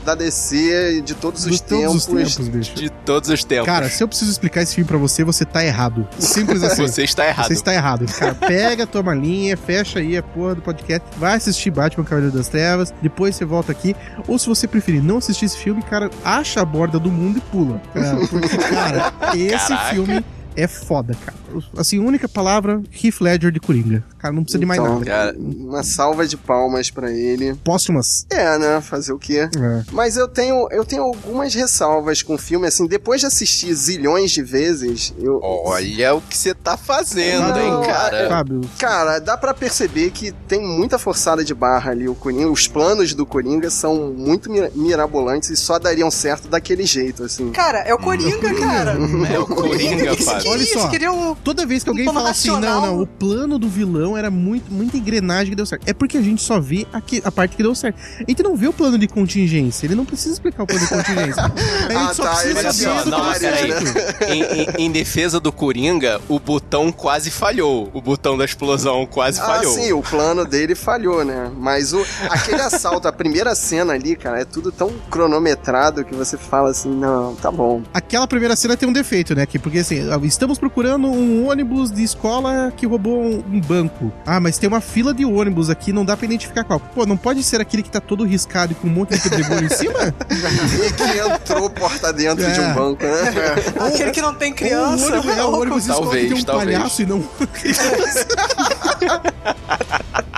[0.04, 2.30] da DC de todos os de todos tempos.
[2.30, 2.75] os tempos, bicho.
[2.75, 3.65] De todos os tempos.
[3.65, 6.08] Cara, se eu preciso explicar esse filme pra você, você tá errado.
[6.19, 6.84] Simples assim.
[6.84, 7.47] Você está errado.
[7.47, 8.06] Você está errado.
[8.06, 12.36] Cara, pega a tua malinha, fecha aí a porra do podcast, vai assistir Batman Cavaleiro
[12.36, 13.95] das Trevas, depois você volta aqui.
[14.27, 17.41] Ou se você preferir não assistir esse filme, cara, acha a borda do mundo e
[17.41, 17.82] pula.
[17.95, 19.93] É, porque, cara, esse Caraca.
[19.93, 20.25] filme
[20.56, 21.38] é foda, cara.
[21.77, 24.04] Assim, única palavra, Heath Ledger de Coringa.
[24.21, 25.05] Cara, não precisa de mais Então, nada.
[25.05, 27.55] Cara, Uma salva de palmas pra ele.
[27.63, 28.25] Póstumas.
[28.29, 28.79] É, né?
[28.81, 29.49] Fazer o quê?
[29.57, 29.84] É.
[29.91, 34.31] Mas eu tenho, eu tenho algumas ressalvas com o filme, assim, depois de assistir zilhões
[34.31, 35.39] de vezes, eu.
[35.41, 38.29] olha o que você tá fazendo, Não, hein, cara.
[38.29, 42.49] Fábio, Cara, dá pra perceber que tem muita forçada de barra ali o Coringa.
[42.49, 47.51] Os planos do Coringa são muito mi- mirabolantes e só dariam certo daquele jeito, assim.
[47.51, 48.97] Cara, é o Coringa, cara.
[49.31, 50.51] É o Coringa, Que Fábio.
[50.51, 50.88] Olha só.
[50.89, 51.34] Queria um...
[51.36, 54.97] Toda vez que alguém fala assim, não, não, o plano do vilão era muito, muita
[54.97, 55.88] engrenagem que deu certo.
[55.88, 57.97] É porque a gente só vê aqui, a parte que deu certo.
[58.19, 59.86] A gente não vê o plano de contingência.
[59.86, 61.41] Ele não precisa explicar o plano de contingência.
[61.91, 64.24] A gente Ah, só tá, precisa saber só, do não, que deu certo.
[64.26, 67.89] Em, em- em defesa do Coringa, o botão quase falhou.
[67.93, 69.74] O botão da explosão quase Ah, falhou.
[69.74, 71.52] sim, o plano dele falhou, né?
[71.58, 76.38] Mas o, aquele assalto, a primeira cena ali, cara, é tudo tão cronometrado que você
[76.38, 77.82] fala assim, não, tá bom.
[77.93, 79.45] Aquela primeira cena tem um defeito, né?
[79.45, 84.01] Que, porque assim, estamos procurando um ônibus de escola que roubou um, um banco.
[84.26, 86.80] Ah, mas tem uma fila de ônibus aqui, não dá pra identificar qual.
[86.80, 89.66] Pô, não pode ser aquele que tá todo riscado e com um monte de pedregulho
[89.66, 89.92] em cima?
[90.32, 92.62] E que entrou porta dentro de É.
[92.70, 93.88] um banco, né?
[93.88, 95.04] Aquele que não tem Ou criança.
[95.06, 96.78] o ônibus, é, o ônibus de escola que tem um Talvez, talvez.
[96.78, 98.28] palhaço e não uma criança.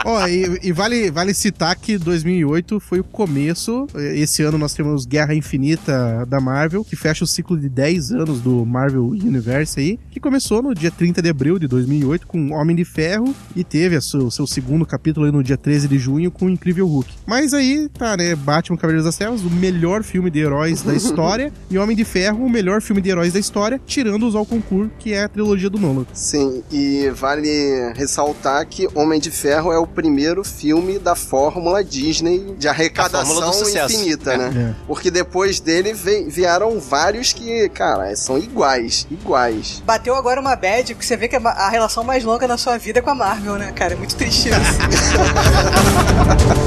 [0.06, 3.88] Ó, e, e vale, vale citar que 2008 foi o começo.
[3.96, 8.42] Esse ano nós temos Guerra Infinita da Marvel, que fecha o ciclo de 10 anos
[8.42, 12.76] do Marvel Universe aí, que começou no dia 30 de abril de 2008 com Homem
[12.76, 16.32] de Ferro e teve o seu, seu segundo capítulo aí no dia 13 de junho
[16.32, 17.14] com o Incrível Hulk.
[17.26, 18.36] Mas aí tá, né?
[18.36, 22.46] Batman Cavaleiros das Trevas, o melhor filme de heróis da história, e Homem de Ferro,
[22.46, 25.70] o melhor filme de heróis da história, tirando os ao concurso, que é a trilogia
[25.70, 26.06] do Nolan.
[26.14, 32.56] Sim, e vale ressaltar que Homem de Ferro é o primeiro filme da fórmula Disney
[32.58, 34.38] de arrecadação infinita, É.
[34.38, 34.76] né?
[34.88, 39.82] Porque depois dele vieram vários que, cara, são iguais, iguais.
[39.86, 42.58] Bateu agora uma bad, porque você vê que a ma- a relação mais longa da
[42.58, 43.94] sua vida é com a Marvel, né, cara?
[43.94, 44.54] É muito triste isso.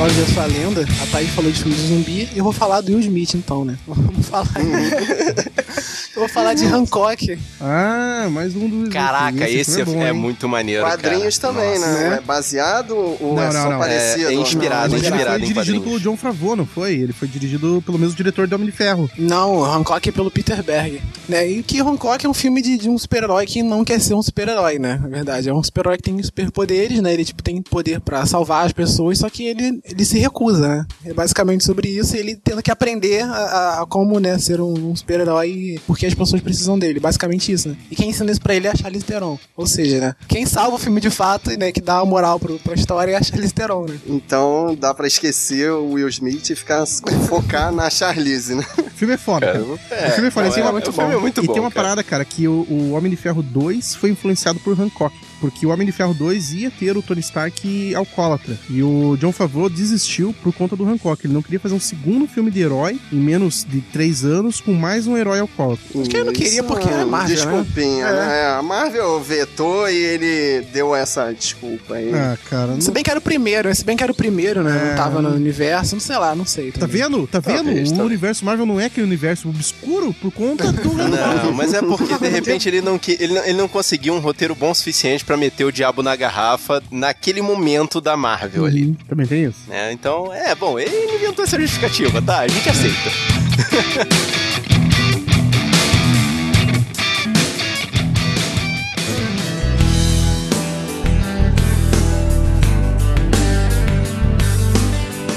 [0.00, 2.80] Você falou de sua lenda, a Thaís falou de filme de zumbi, eu vou falar
[2.80, 3.76] do Will Smith então, né?
[3.86, 4.48] Vamos falar.
[6.16, 7.38] eu vou falar de Hancock.
[7.60, 8.88] Ah, mais um do.
[8.90, 10.20] Caraca, esse, filme é, bom, hein?
[10.22, 11.52] muito maneiro, Quadrinhos cara.
[11.52, 11.92] também, Nossa.
[11.92, 12.16] né?
[12.16, 13.78] É baseado ou Não, é não, só não.
[13.78, 14.26] parecido?
[14.30, 16.94] É- é inspirado, Mas ele inspirado foi em dirigido pelo John Favreau, não foi?
[16.94, 19.10] Ele foi dirigido pelo mesmo diretor do Homem de Ferro.
[19.18, 21.02] Não, Hancock é pelo Peter Berg.
[21.28, 21.46] Né?
[21.46, 24.22] E que Hancock é um filme de, de um super-herói que não quer ser um
[24.22, 24.98] super-herói, né?
[25.00, 27.12] Na verdade, é um super-herói que tem superpoderes, né?
[27.12, 30.86] Ele tipo, tem poder pra salvar as pessoas, só que ele, ele se recusa, né?
[31.04, 34.90] É basicamente sobre isso, ele tendo que aprender a, a- a como, né, ser um,
[34.90, 37.00] um super-herói porque as pessoas precisam dele.
[37.00, 37.76] Basicamente isso, né?
[37.90, 39.38] E quem ensina isso pra ele é a Charlize Theron.
[39.56, 40.14] Ou seja, né?
[40.28, 41.72] Quem salva o filme de fato, né?
[41.72, 43.98] Que dá a moral pro, pra história é a Charlize Theron, né?
[44.06, 46.84] Então dá pra esquecer o Will Smith e ficar
[47.28, 48.64] focar na Charlize, né?
[48.78, 49.58] O filme é foda, cara.
[49.90, 50.46] É, o filme é foda.
[50.46, 51.82] não, Esse é, é, o filme é muito e bom, tem uma cara.
[51.88, 55.14] parada, cara, que o, o Homem de Ferro 2 foi influenciado por Hancock.
[55.40, 58.58] Porque o Homem de Ferro 2 ia ter o Tony Stark alcoólatra.
[58.68, 61.24] E o John Favreau desistiu por conta do Hancock.
[61.24, 64.72] Ele não queria fazer um segundo filme de herói em menos de três anos com
[64.72, 65.84] mais um herói alcoólatra.
[66.00, 67.34] Acho que ele não queria porque era Marvel, né?
[67.34, 68.46] Desculpinha, né?
[68.58, 72.12] A Marvel vetou e ele deu essa desculpa aí.
[72.14, 72.72] Ah, cara.
[72.72, 72.80] Não...
[72.80, 73.74] Se bem que era o primeiro, né?
[73.74, 74.88] Se bem que era o primeiro, né?
[74.90, 76.72] Não tava no universo, não sei lá, não sei.
[76.72, 77.02] Tá também.
[77.02, 77.26] vendo?
[77.26, 77.64] Tá vendo?
[77.64, 78.06] Talvez, o talvez.
[78.06, 82.28] universo Marvel não é aquele universo obscuro por conta do Não, mas é porque de
[82.28, 85.36] repente ele não, que- ele não, ele não conseguiu um roteiro bom o suficiente pra
[85.36, 88.86] meter o diabo na garrafa naquele momento da Marvel ali.
[88.86, 89.60] Uhum, Também tem isso.
[89.68, 89.92] né?
[89.92, 92.40] Então, é, bom, ele inventou essa justificativa, tá?
[92.40, 93.10] A gente aceita.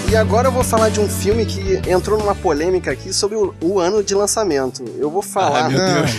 [0.10, 3.53] E agora eu vou falar de um filme que entrou numa polêmica aqui sobre o,
[3.60, 4.84] o ano de lançamento.
[4.99, 5.65] Eu vou falar.
[5.65, 6.12] Ah, meu Deus.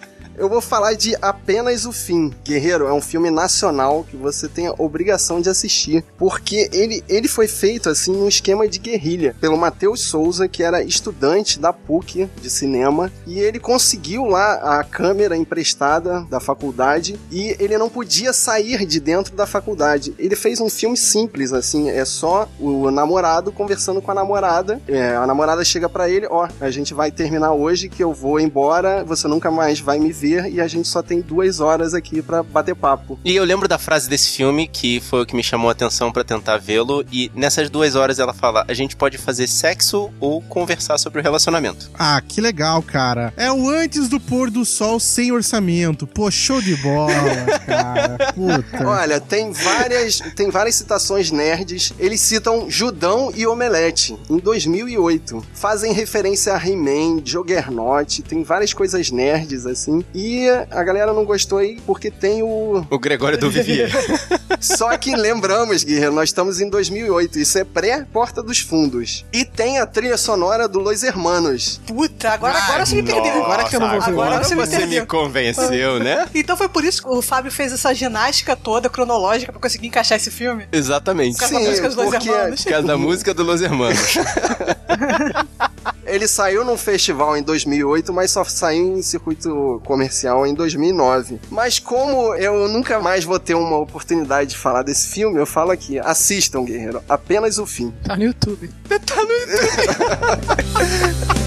[0.38, 2.30] Eu vou falar de Apenas o Fim.
[2.44, 7.26] Guerreiro é um filme nacional que você tem a obrigação de assistir, porque ele, ele
[7.26, 12.28] foi feito assim num esquema de guerrilha pelo Matheus Souza, que era estudante da PUC
[12.40, 18.34] de cinema, e ele conseguiu lá a câmera emprestada da faculdade e ele não podia
[18.34, 20.14] sair de dentro da faculdade.
[20.18, 24.82] Ele fez um filme simples assim, é só o namorado conversando com a namorada.
[24.86, 28.38] É, a namorada chega para ele, ó, a gente vai terminar hoje que eu vou
[28.38, 32.22] embora, você nunca mais vai me ver e a gente só tem duas horas aqui
[32.22, 33.18] para bater papo.
[33.24, 36.12] E eu lembro da frase desse filme, que foi o que me chamou a atenção
[36.12, 40.42] para tentar vê-lo, e nessas duas horas ela fala: a gente pode fazer sexo ou
[40.42, 41.90] conversar sobre o relacionamento.
[41.94, 43.32] Ah, que legal, cara.
[43.36, 46.06] É o antes do pôr do sol sem orçamento.
[46.06, 47.12] Pô, show de bola,
[47.66, 48.32] cara.
[48.32, 48.86] Puta.
[48.86, 51.92] Olha, tem várias, tem várias citações nerds.
[51.98, 55.44] Eles citam Judão e Omelete, em 2008.
[55.54, 60.04] Fazem referência a He-Man, Juggernaut, tem várias coisas nerds, assim.
[60.18, 62.86] E a galera não gostou aí porque tem o...
[62.88, 63.90] O Gregório do Vivier.
[64.58, 67.38] Só que lembramos, Guerreiro, nós estamos em 2008.
[67.38, 69.26] Isso é pré-Porta dos Fundos.
[69.30, 71.82] E tem a trilha sonora do Los Hermanos.
[71.86, 73.44] Puta, agora, agora você me perdeu.
[73.44, 74.10] Agora que eu não vou ver.
[74.10, 76.26] Agora você me você me convenceu, né?
[76.34, 80.16] Então foi por isso que o Fábio fez essa ginástica toda cronológica pra conseguir encaixar
[80.16, 80.66] esse filme.
[80.72, 81.34] Exatamente.
[81.34, 82.64] Por causa da música dos porque- irmãos.
[82.64, 84.14] Por causa da música do Los Hermanos.
[86.06, 91.40] Ele saiu num festival em 2008, mas só saiu em circuito comercial em 2009.
[91.50, 95.70] Mas como eu nunca mais vou ter uma oportunidade de falar desse filme, eu falo
[95.72, 97.92] aqui, assistam, Guerreiro, apenas o fim.
[98.04, 98.70] Tá no YouTube.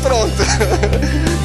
[0.04, 1.39] Pronto.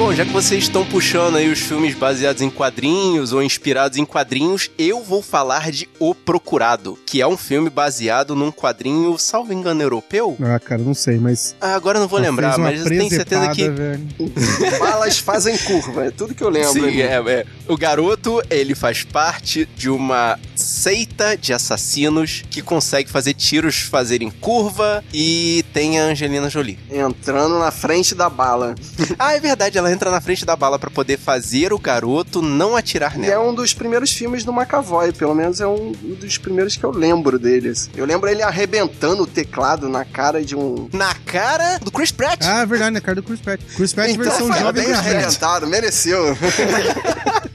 [0.00, 4.06] Bom, já que vocês estão puxando aí os filmes baseados em quadrinhos ou inspirados em
[4.06, 9.52] quadrinhos, eu vou falar de O Procurado, que é um filme baseado num quadrinho, salvo
[9.52, 10.38] engano, europeu?
[10.40, 11.54] Ah, cara, não sei, mas.
[11.60, 13.68] Ah, agora eu não vou lembrar, mas eu tenho certeza que.
[13.68, 14.08] velho.
[14.80, 16.72] Balas fazem curva, é tudo que eu lembro.
[16.72, 17.02] Sim, ali.
[17.02, 17.46] é, é.
[17.68, 24.30] O garoto, ele faz parte de uma seita de assassinos que consegue fazer tiros fazerem
[24.30, 26.78] curva e tem a Angelina Jolie.
[26.90, 28.74] Entrando na frente da bala.
[29.18, 32.76] Ah, é verdade, ela entra na frente da bala pra poder fazer o garoto não
[32.76, 33.44] atirar E é nela.
[33.50, 37.38] um dos primeiros filmes do McAvoy, pelo menos é um dos primeiros que eu lembro
[37.38, 37.90] deles.
[37.96, 40.88] Eu lembro ele arrebentando o teclado na cara de um.
[40.92, 42.40] Na cara do Chris Pratt.
[42.44, 43.60] Ah, é verdade, na cara do Chris Pratt.
[43.76, 46.36] Chris Pratt versão foi jovem bem arrebentado, mereceu.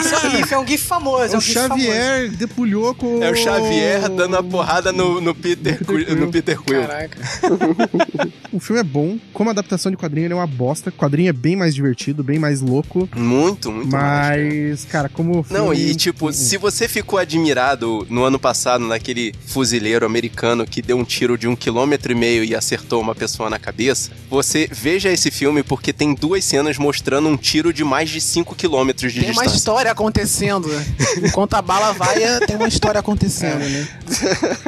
[0.00, 1.22] Isso é um GIF, é um GIF famoso.
[1.24, 1.82] É É o um GIF famoso.
[1.82, 3.22] Xavier depulhou com.
[3.22, 6.80] É o Xavier dando a porrada no, no Peter, Quill- no Peter Quill.
[6.86, 7.18] Caraca.
[8.52, 9.16] O filme é bom.
[9.32, 10.90] Como adaptação de quadrinho, ele é uma bosta.
[10.90, 13.08] O quadrinho é bem mais divertido, bem mais louco.
[13.14, 14.70] Muito, muito mais.
[14.70, 15.46] Mas, cara, como.
[15.48, 20.82] Não, filme- e tipo, se você ficou admirado no ano passado naquele fuzileiro americano que
[20.82, 24.68] deu um tiro de um quilômetro e meio e acertou uma pessoa na cabeça, você
[24.70, 29.12] veja esse filme porque tem duas cenas mostrando um tiro de mais de 5 quilômetros
[29.12, 29.50] de Tem distância.
[29.60, 30.68] História acontecendo.
[30.68, 30.84] né?
[31.24, 33.88] Enquanto a bala vai, é- tem uma história acontecendo, né?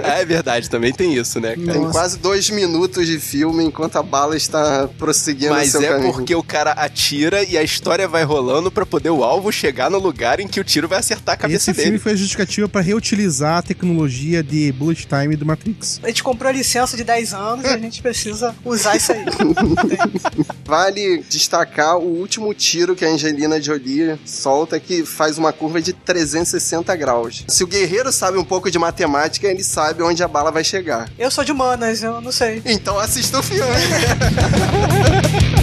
[0.02, 1.72] Ah, é verdade, também tem isso, né, cara?
[1.78, 6.12] Tem quase dois minutos de filme enquanto a bala está prosseguindo Mas seu é caminho.
[6.12, 9.98] porque o cara atira e a história vai rolando pra poder o alvo chegar no
[9.98, 12.02] lugar em que o tiro vai acertar a cabeça Esse filme dele.
[12.02, 16.00] foi a justificativa pra reutilizar a tecnologia de bullet time do Matrix.
[16.02, 19.24] A gente comprou a licença de 10 anos e a gente precisa usar isso aí.
[20.64, 25.92] Vale destacar o último tiro que a Angelina Jolie solta, que faz uma curva de
[25.92, 27.44] 360 graus.
[27.48, 31.10] Se o guerreiro sabe um pouco de matemática, ele sabe onde a bala vai chegar.
[31.18, 32.62] Eu sou de humanas, eu não sei.
[32.64, 33.62] Então assista o filme.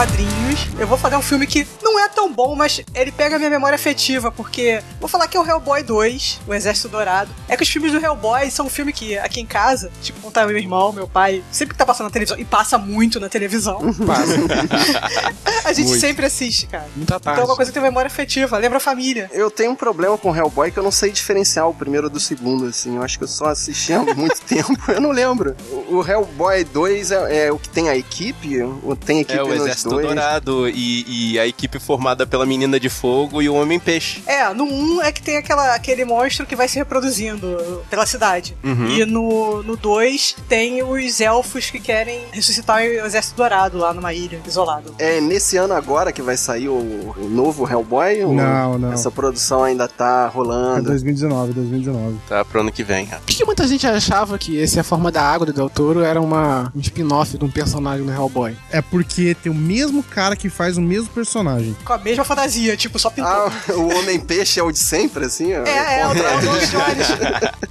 [0.00, 3.38] quadrinhos, eu vou fazer um filme que não é tão bom, mas ele pega a
[3.38, 7.30] minha memória afetiva, porque vou falar que é o Hellboy 2, O Exército Dourado.
[7.46, 10.46] É que os filmes do Hellboy são um filme que aqui em casa, tipo, contar
[10.46, 13.78] meu irmão, meu pai, sempre que tá passando na televisão, e passa muito na televisão,
[15.66, 16.00] a gente Muito.
[16.00, 16.88] sempre assiste, cara.
[16.96, 17.50] Muita Então é tarde.
[17.50, 19.28] uma coisa que tem memória afetiva, lembra a família.
[19.34, 22.64] Eu tenho um problema com Hellboy que eu não sei diferenciar o primeiro do segundo,
[22.64, 22.96] assim.
[22.96, 25.54] Eu acho que eu só assisti há muito tempo, eu não lembro.
[25.90, 28.62] O Hellboy 2 é, é o que tem a equipe?
[28.62, 30.06] Ou tem tem equipe É o nos Exército dois.
[30.06, 34.22] Dourado e, e a equipe formada pela Menina de Fogo e o Homem-Peixe.
[34.26, 38.56] É, no 1 é que tem aquela, aquele monstro que vai se reproduzindo pela cidade.
[38.62, 38.88] Uhum.
[38.88, 44.40] E no 2 tem os elfos que querem ressuscitar o Exército Dourado lá numa ilha,
[44.46, 44.94] isolado.
[44.98, 48.24] É nesse ano agora que vai sair o, o novo Hellboy?
[48.24, 48.92] ou Não, não.
[48.92, 50.84] Essa produção ainda tá É rolando.
[50.84, 52.18] 2019, 2019.
[52.28, 53.06] Tá pro ano que vem.
[53.06, 56.00] Por que, que muita gente achava que esse A Forma da Água do Del Toro
[56.00, 58.56] era uma, um spin-off de um personagem do Hellboy?
[58.70, 61.76] É porque tem o mesmo cara que faz o mesmo personagem.
[61.84, 63.30] Com a mesma fantasia, tipo, só pintou.
[63.30, 65.54] Ah, o Homem-Peixe é o de sempre, assim?
[65.54, 65.64] ó?
[65.64, 67.06] é, é, o Dragão Jones.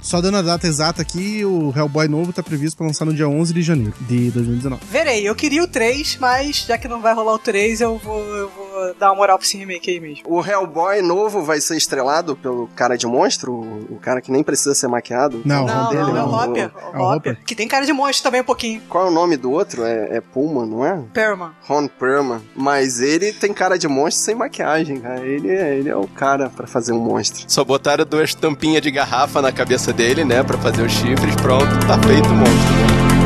[0.00, 3.28] Só dando a data exata aqui, o Hellboy novo tá previsto pra lançar no dia
[3.28, 4.82] 11 de janeiro de 2019.
[4.90, 8.24] Verei, eu queria o 3, mas já que não vai rolar o 3, eu vou,
[8.34, 10.22] eu vou dar uma moral pra esse remake aí mesmo.
[10.26, 13.52] O Hellboy novo vai ser estrelado pelo cara de monstro?
[13.52, 15.42] O, cara que nem precisa ser maquiado?
[15.44, 16.34] Não, Não, dele, não, é o não.
[16.34, 16.70] Hopper.
[16.94, 17.38] É O o Hopper.
[17.44, 18.80] Que tem cara de monstro também um pouquinho.
[18.88, 19.84] Qual é o nome do outro?
[19.84, 20.98] É, é Puma, não é?
[21.12, 21.50] Perman.
[21.62, 22.40] Ron Perlman.
[22.54, 25.20] Mas ele tem cara de monstro sem maquiagem, cara.
[25.26, 27.44] Ele é, ele é o cara pra fazer um monstro.
[27.46, 30.42] Só botaram duas tampinhas de garrafa na cabeça dele, né?
[30.42, 31.34] Pra fazer os chifres.
[31.36, 32.74] Pronto, tá feito o monstro.
[32.74, 33.20] né?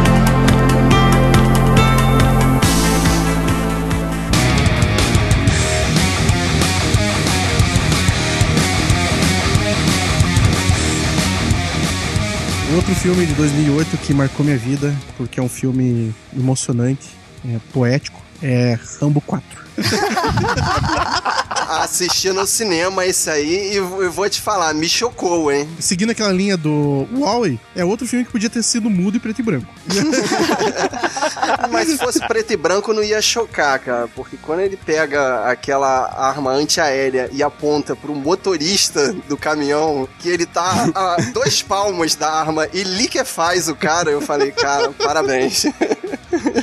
[12.75, 17.09] Outro filme de 2008 que marcou minha vida, porque é um filme emocionante,
[17.49, 19.65] é poético, é Rambo 4.
[21.81, 25.69] Assisti no cinema esse aí e eu vou te falar, me chocou, hein?
[25.81, 29.41] Seguindo aquela linha do Wall-E, é outro filme que podia ter sido mudo e preto
[29.41, 29.67] e branco.
[31.71, 34.09] Mas se fosse preto e branco não ia chocar, cara.
[34.15, 40.47] Porque quando ele pega aquela arma antiaérea e aponta pro motorista do caminhão, que ele
[40.47, 45.67] tá a dois palmos da arma e liquefaz o cara, eu falei, cara, parabéns.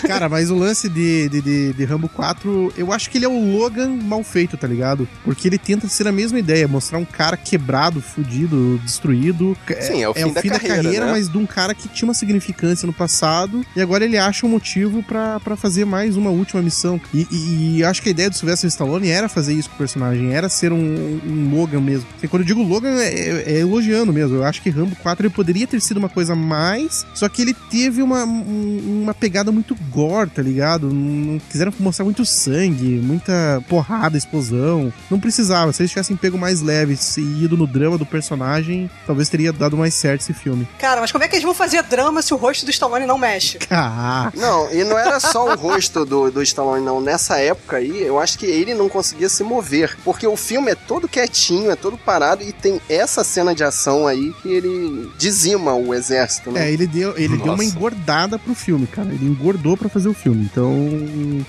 [0.08, 3.30] Cara, mas o lance de, de, de, de Rambo 4, eu acho que ele é
[3.30, 5.08] o Logan mal feito, tá ligado?
[5.24, 9.58] Porque ele tenta ser a mesma ideia, mostrar um cara quebrado, fudido, destruído.
[9.82, 11.12] Sim, é o fim da carreira, né?
[11.12, 14.50] mas de um cara que tinha uma significância no passado e agora ele acha um
[14.50, 17.00] motivo pra pra fazer mais uma última missão.
[17.14, 19.78] E, e, e acho que a ideia do Sylvester Stallone era fazer isso com o
[19.78, 22.06] personagem, era ser um, um Logan mesmo.
[22.22, 24.36] E quando eu digo Logan, é, é elogiando mesmo.
[24.36, 27.54] Eu acho que Rambo 4 ele poderia ter sido uma coisa mais, só que ele
[27.70, 30.92] teve uma, um- uma pegada muito gore, tá ligado?
[30.92, 34.92] Não quiseram mostrar muito sangue, muita porrada, explosão.
[35.10, 35.72] Não precisava.
[35.74, 39.78] Se eles tivessem pego mais leve e ido no drama do personagem, talvez teria dado
[39.78, 40.68] mais certo esse filme.
[40.80, 43.18] Cara, mas como é que eles vão fazer drama se o rosto do Stallone não
[43.18, 43.60] mexe?
[43.84, 47.02] Ah, Não, e não era só o rosto do, do Stallone, não.
[47.02, 49.98] Nessa época aí, eu acho que ele não conseguia se mover.
[50.04, 54.06] Porque o filme é todo quietinho, é todo parado, e tem essa cena de ação
[54.08, 56.68] aí que ele dizima o exército, né?
[56.68, 59.10] É, ele deu, ele deu uma engordada pro filme, cara.
[59.10, 60.48] Ele engordou pra fazer o filme.
[60.52, 60.74] Então,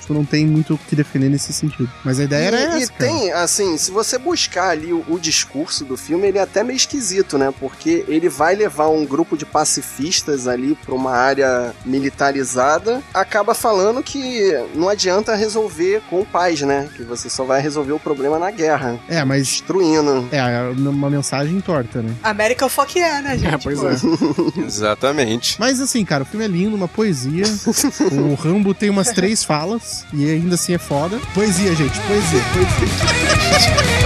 [0.01, 1.90] tipo, não tem muito o que defender nesse sentido.
[2.05, 3.11] Mas a ideia era e, essa, e cara.
[3.11, 6.77] tem, assim, se você buscar ali o, o discurso do filme, ele é até meio
[6.77, 7.53] esquisito, né?
[7.59, 14.03] Porque ele vai levar um grupo de pacifistas ali pra uma área militarizada, acaba falando
[14.03, 16.88] que não adianta resolver com paz, né?
[16.96, 20.29] Que você só vai resolver o problema na guerra, É, mas destruindo.
[20.33, 22.14] é uma mensagem torta, né?
[22.22, 23.55] American Fuck yeah, né, gente?
[23.55, 23.88] É, pois Pô.
[23.88, 23.94] é.
[24.64, 25.57] Exatamente.
[25.59, 27.44] Mas assim, cara, o filme é lindo, uma poesia.
[28.10, 31.18] o Rambo tem umas três falas e ainda assim é foda.
[31.34, 34.02] Poesia, gente, poesia, poesia.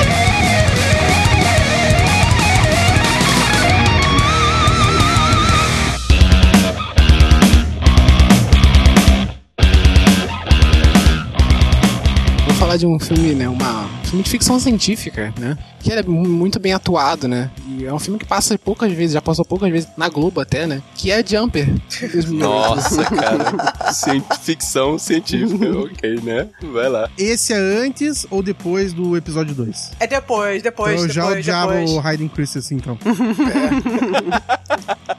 [12.58, 13.46] Falar de um filme, né?
[13.48, 15.56] Uma, um filme de ficção científica, né?
[15.80, 17.50] Que é mu- muito bem atuado, né?
[17.68, 20.66] E é um filme que passa poucas vezes, já passou poucas vezes na Globo até,
[20.66, 20.82] né?
[20.94, 21.68] Que é Jumper.
[22.28, 23.92] Nossa, cara.
[24.42, 26.48] Ficção científica, ok, né?
[26.72, 27.08] Vai lá.
[27.18, 29.92] Esse é antes ou depois do episódio 2?
[30.00, 31.90] É depois, depois, então eu já odiava depois.
[31.92, 32.98] o Hayden Christensen, então.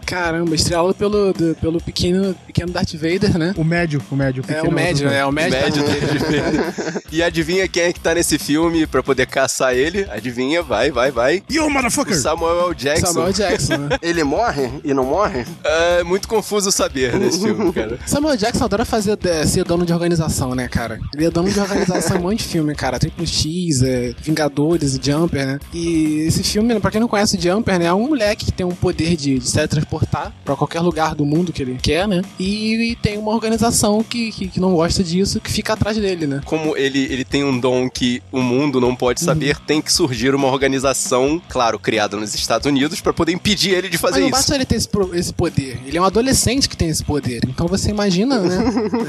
[0.06, 3.54] Caramba, estrelado pelo, do- pelo pequeno, pequeno Darth Vader, né?
[3.58, 4.44] O médio, o médio.
[4.48, 5.60] É pequeno o médio, outro- é o médio.
[5.60, 7.02] Médio dele de Vader.
[7.12, 10.06] E adivinha quem é que tá nesse filme pra poder caçar ele?
[10.10, 11.44] Adivinha, vai, vai, vai.
[11.50, 12.16] You O motherfucker!
[12.16, 12.76] Samuel L.
[12.76, 13.08] Jackson.
[13.08, 13.98] Samuel Jackson, né?
[14.02, 15.46] Ele morre e não morre?
[15.64, 17.98] É muito confuso saber nesse filme, cara.
[18.06, 21.00] Samuel Jackson adora fazer, é, ser dono de organização, né, cara?
[21.16, 23.00] Ele é dono de organização em um monte de filme, cara.
[23.00, 25.60] Triple X, é, Vingadores, Jumper, né?
[25.74, 27.86] E esse filme, pra quem não conhece o Jumper, né?
[27.86, 31.26] É um moleque que tem um poder de, de se teletransportar pra qualquer lugar do
[31.26, 32.22] mundo que ele quer, né?
[32.40, 36.28] E, e tem uma organização que, que, que não gosta disso, que fica atrás dele,
[36.28, 36.42] né?
[36.46, 39.92] Como ele, ele tem um dom que o mundo mundo não pode saber, tem que
[39.92, 44.20] surgir uma organização, claro, criada nos Estados Unidos, pra poder impedir ele de Mas fazer
[44.20, 44.36] não isso.
[44.38, 45.80] basta ele ter esse, poder.
[45.86, 47.42] Ele é um adolescente que tem esse poder.
[47.48, 48.58] Então você imagina, né?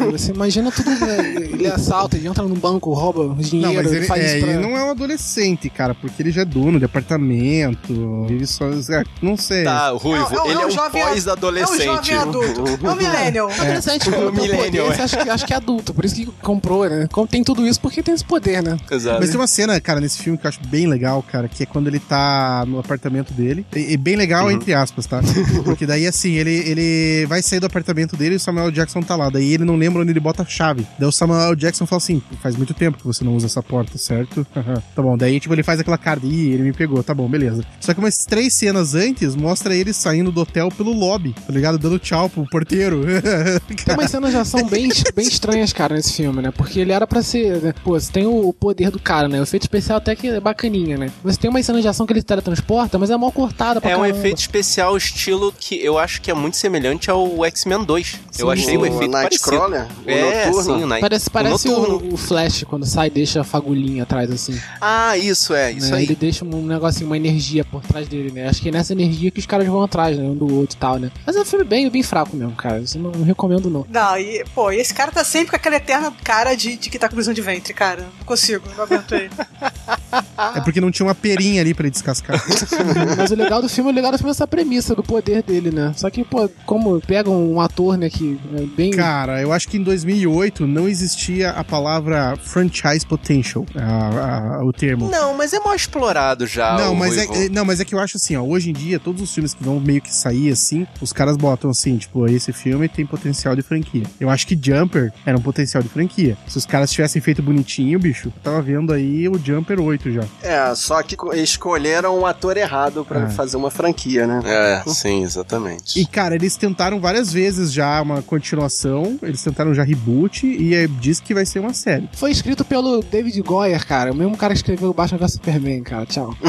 [0.01, 0.89] É, você imagina tudo.
[0.91, 1.35] né?
[1.37, 4.55] Ele assalta, ele entra num banco, rouba dinheiro, Não, mas ele, faz é, isso pra...
[4.55, 8.67] ele não é um adolescente, cara, porque ele já é dono de apartamento, vive só...
[8.67, 9.65] é, Não sei.
[9.65, 11.83] Tá, Ruivo, É é ele é é um jovem- pós-adolescente.
[11.87, 12.65] É um jovem adulto.
[12.89, 13.51] É um millennial.
[13.51, 14.31] Adolescente, É.
[14.31, 14.85] Millennial, poder, é.
[14.97, 15.95] você acha que, acha que é adulto.
[15.95, 17.09] Por isso que comprou, né?
[17.31, 18.77] Tem tudo isso porque tem esse poder, né?
[18.91, 19.19] Exato.
[19.21, 21.67] Mas tem uma cena, cara, nesse filme que eu acho bem legal, cara, que é
[21.67, 23.67] quando ele tá no apartamento dele.
[23.75, 24.53] E, e bem legal, Uhum.
[24.53, 25.21] entre aspas, tá?
[25.65, 29.17] Porque daí, assim, ele, ele vai sair do apartamento dele e o Samuel Jackson tá
[29.17, 29.29] lá.
[29.31, 30.87] Daí ele não lembra onde ele bota a chave.
[30.99, 33.97] Daí o Samuel Jackson fala assim: faz muito tempo que você não usa essa porta,
[33.99, 34.47] certo?
[34.95, 35.17] tá bom.
[35.17, 37.65] Daí, tipo, ele faz aquela cara de, Ih, ele me pegou, tá bom, beleza.
[37.81, 41.79] Só que umas três cenas antes mostra ele saindo do hotel pelo lobby, tá ligado?
[41.79, 43.03] Dando tchau pro porteiro.
[43.85, 46.51] Tem umas cenas de ação bem, bem estranhas, cara, nesse filme, né?
[46.51, 47.63] Porque ele era pra ser.
[47.63, 47.75] Né?
[47.83, 49.38] Pô, você tem o, o poder do cara, né?
[49.41, 51.11] O efeito especial até que é bacaninha, né?
[51.23, 53.97] Você tem uma cena de ação que ele teletransporta, mas é mal cortada pra É
[53.97, 54.19] um caramba.
[54.19, 58.21] efeito especial estilo que eu acho que é muito semelhante ao X-Men 2.
[58.39, 59.87] eu achei o, o efeito Nightcrawler?
[59.87, 60.05] parecido.
[60.07, 60.63] O é, noturno?
[60.79, 61.01] sim, o Night...
[61.01, 62.15] Parece, parece o o, noturno.
[62.15, 64.59] o Flash quando sai e deixa a fagulhinha atrás, assim.
[64.81, 65.99] Ah, isso é, isso né?
[65.99, 66.05] aí.
[66.05, 68.49] Ele deixa um negocinho, uma energia por trás dele, né?
[68.49, 70.25] Acho que é nessa energia que os caras vão atrás, né?
[70.25, 71.11] Um do outro e tal, né?
[71.27, 72.79] Mas é um filme bem, bem fraco mesmo, cara.
[72.81, 73.87] Isso eu não, não recomendo, não.
[73.89, 76.99] Não, e, pô, e esse cara tá sempre com aquela eterna cara de, de que
[76.99, 78.03] tá com prisão de ventre, cara.
[78.19, 79.28] Não consigo, não aguento ele.
[80.57, 82.41] é porque não tinha uma perinha ali pra ele descascar.
[83.17, 85.71] Mas o legal do filme, o legal do filme é essa premissa do poder dele,
[85.71, 85.93] né?
[85.97, 88.91] Só que, pô, como pega um ator, né, que é bem.
[88.93, 94.73] Cara, eu acho que em 2008 não existia a palavra franchise potential, a- a- o
[94.73, 95.09] termo.
[95.11, 96.77] Não, mas é mal explorado já.
[96.77, 98.99] Não mas, é, é- não, mas é que eu acho assim, ó, hoje em dia,
[98.99, 102.53] todos os filmes que vão meio que sair assim, os caras botam assim, tipo, esse
[102.53, 104.03] filme tem potencial de franquia.
[104.21, 106.37] Eu acho que Jumper era um potencial de franquia.
[106.47, 110.23] Se os caras tivessem feito bonitinho, bicho, eu tava vendo aí o Jumper 8 já.
[110.43, 113.29] É, só que co- escolheram o ator errado pra É.
[113.31, 114.41] fazer uma franquia, né?
[114.45, 115.99] É, sim, exatamente.
[115.99, 120.87] E, cara, eles tentaram várias vezes já uma continuação, eles tentaram já reboot e é,
[120.87, 122.09] diz que vai ser uma série.
[122.13, 124.13] Foi escrito pelo David Goyer, cara.
[124.13, 126.05] O mesmo cara que escreveu o Batman vs Superman, cara.
[126.05, 126.35] Tchau.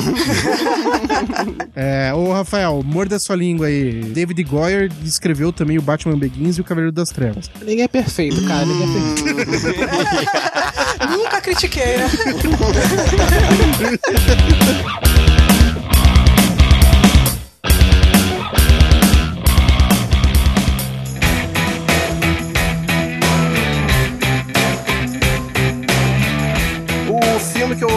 [1.76, 4.02] É, ô Rafael, morda sua língua aí.
[4.04, 7.50] David Goyer escreveu também o Batman Begins e o Cavaleiro das Trevas.
[7.62, 8.66] Ninguém é perfeito, cara.
[8.66, 9.12] Ninguém
[9.42, 9.80] é perfeito.
[11.12, 12.10] Nunca critiquei, né?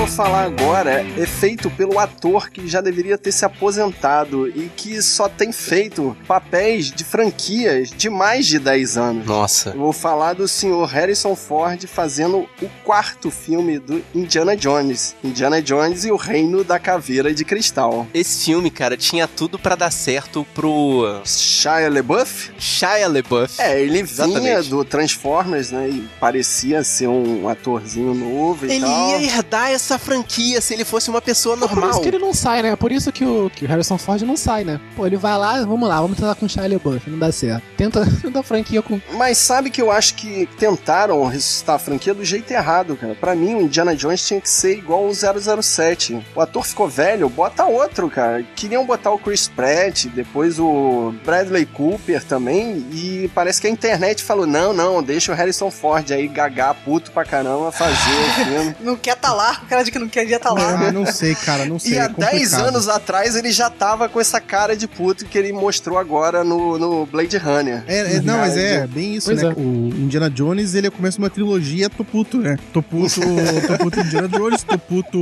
[0.02, 5.00] vou falar agora é feito pelo ator que já deveria ter se aposentado e que
[5.00, 9.24] só tem feito papéis de franquias de mais de 10 anos.
[9.26, 9.70] Nossa.
[9.70, 15.14] Eu vou falar do senhor Harrison Ford fazendo o quarto filme do Indiana Jones.
[15.22, 18.04] Indiana Jones e o Reino da Caveira de Cristal.
[18.12, 22.50] Esse filme, cara, tinha tudo pra dar certo pro Shia LaBeouf?
[22.58, 23.54] Shia LaBeouf.
[23.60, 24.68] É, ele vinha Exatamente.
[24.68, 25.88] do Transformers, né?
[25.88, 29.20] E parecia ser um atorzinho novo e Ele tal.
[29.20, 31.90] ia herdar essa franquia se ele fosse uma pessoa Por normal.
[31.90, 32.76] isso que ele não sai, né?
[32.76, 34.80] Por isso que o, que o Harrison Ford não sai, né?
[34.96, 37.62] Pô, ele vai lá, vamos lá, vamos tentar com o Shia LaBeouf, não dá certo.
[37.76, 39.00] Tenta, tenta a franquia com...
[39.12, 43.14] Mas sabe que eu acho que tentaram ressuscitar a franquia do jeito errado, cara.
[43.14, 46.24] Pra mim, o Indiana Jones tinha que ser igual o 007.
[46.34, 48.44] O ator ficou velho, bota outro, cara.
[48.54, 54.22] Queriam botar o Chris Pratt, depois o Bradley Cooper também, e parece que a internet
[54.22, 58.76] falou: não, não, deixa o Harrison Ford aí gagar puto pra caramba fazer o filme.
[58.80, 60.86] Não quer tá lá, o cara de que não queria tá lá.
[60.88, 61.92] Ah, não sei, cara, não sei.
[61.92, 62.68] E é há 10 complicado.
[62.68, 66.78] anos atrás ele já tava com essa cara de puto que ele mostrou agora no,
[66.78, 67.82] no Blade Runner.
[67.86, 69.50] É, é, não, mas é bem isso, Pois né?
[69.50, 69.52] é.
[69.52, 72.56] O Indiana Jones, ele começa uma trilogia Toputo, né?
[72.72, 73.20] Toputo,
[73.66, 75.18] Toputo Indiana Jones, Toputo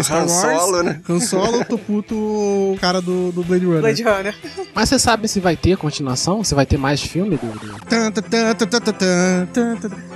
[0.02, 0.32] Star Han Wars,
[0.62, 1.00] Solo, né?
[1.08, 3.80] Han Solo, Toputo o cara do, do Blade Runner.
[3.80, 4.34] Blade Runner.
[4.74, 6.42] Mas você sabe se vai ter continuação?
[6.44, 7.50] Se vai ter mais filme do...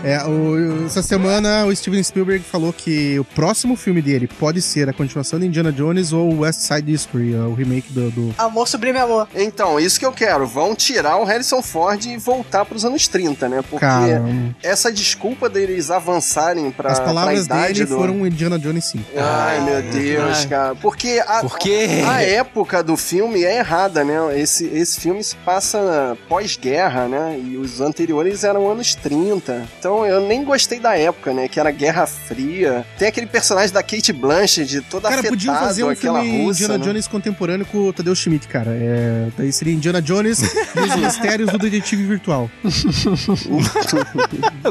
[0.05, 4.89] É, o- essa semana o Steven Spielberg falou que o próximo filme dele pode ser
[4.89, 8.99] a continuação de Indiana Jones ou West Side History, o remake do, do- Amor sublime
[8.99, 9.29] amor.
[9.35, 10.47] Então, isso que eu quero.
[10.47, 13.63] Vão tirar o Harrison Ford e voltar pros anos 30, né?
[13.63, 14.23] Porque Cara,
[14.63, 17.97] essa desculpa deles avançarem pra, as pra palavras idade dele do...
[17.97, 19.05] foram Indiana Jones 5.
[19.17, 20.47] Ai, meu Deus, Ai.
[20.49, 20.75] cara.
[20.75, 22.03] Porque a, Por quê?
[22.07, 24.15] a época do filme é errada, né?
[24.39, 27.39] Esse, esse filme se passa pós-guerra, né?
[27.43, 29.65] E os anteriores eram anos 30.
[29.79, 31.49] Então eu nem gostei da época, né?
[31.49, 32.85] Que era Guerra Fria.
[32.99, 36.63] Tem aquele personagem da Kate Blanchett, toda Cara, afetado, podiam fazer um aquela filme russa,
[36.63, 36.85] Indiana né?
[36.85, 38.71] Jones contemporâneo com o Tadeu Schmidt, cara.
[38.73, 40.41] É, daí seria Indiana Jones
[40.77, 42.51] e os mistérios do detetive virtual.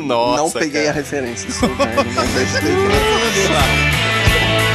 [0.04, 0.92] Nossa, Não peguei cara.
[0.92, 1.50] a referência.
[1.52, 2.30] Sim, velho, mas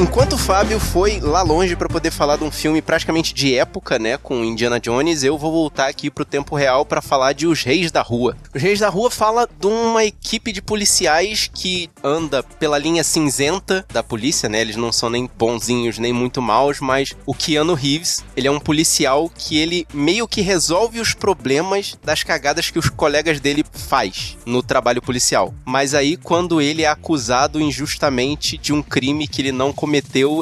[0.00, 3.98] Enquanto o Fábio foi lá longe pra poder falar de um filme praticamente de época,
[3.98, 7.62] né, com Indiana Jones, eu vou voltar aqui pro tempo real pra falar de Os
[7.62, 8.34] Reis da Rua.
[8.54, 13.84] Os Reis da Rua fala de uma equipe de policiais que anda pela linha cinzenta
[13.92, 14.62] da polícia, né?
[14.62, 18.58] Eles não são nem bonzinhos nem muito maus, mas o Keanu Reeves, ele é um
[18.58, 24.38] policial que ele meio que resolve os problemas das cagadas que os colegas dele faz
[24.46, 25.52] no trabalho policial.
[25.62, 29.89] Mas aí quando ele é acusado injustamente de um crime que ele não cometeu,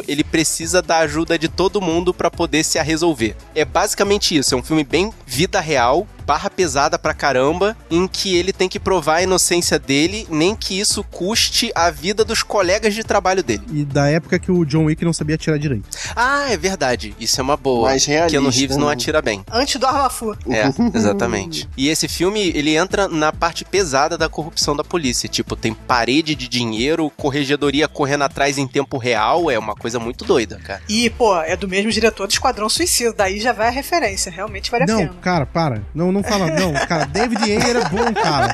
[0.06, 3.36] ele precisa da ajuda de todo mundo pra poder se resolver.
[3.54, 8.36] É basicamente isso, é um filme bem vida real, barra pesada pra caramba, em que
[8.36, 12.94] ele tem que provar a inocência dele, nem que isso custe a vida dos colegas
[12.94, 13.62] de trabalho dele.
[13.72, 15.88] E da época que o John Wick não sabia atirar direito.
[16.14, 17.16] Ah, é verdade.
[17.18, 17.88] Isso é uma boa.
[17.88, 18.92] Mais realista, Keanu Reeves não né?
[18.92, 19.42] atira bem.
[19.50, 20.36] Antes do Armafu.
[20.50, 20.64] É,
[20.94, 21.66] exatamente.
[21.78, 25.30] E esse filme, ele entra na parte pesada da corrupção da polícia.
[25.30, 29.50] Tipo, tem parede de dinheiro, corregedoria correndo atrás em tempo real.
[29.50, 30.82] É uma coisa muito doida, cara.
[30.90, 33.14] E, pô, é do mesmo diretor do Esquadrão Suicida.
[33.16, 34.30] Daí já vai a referência.
[34.30, 35.14] Realmente vale a Não, pena.
[35.22, 35.82] cara, para.
[35.94, 36.46] Não, não fala.
[36.50, 38.52] Não, cara, David Ayer era bom, cara.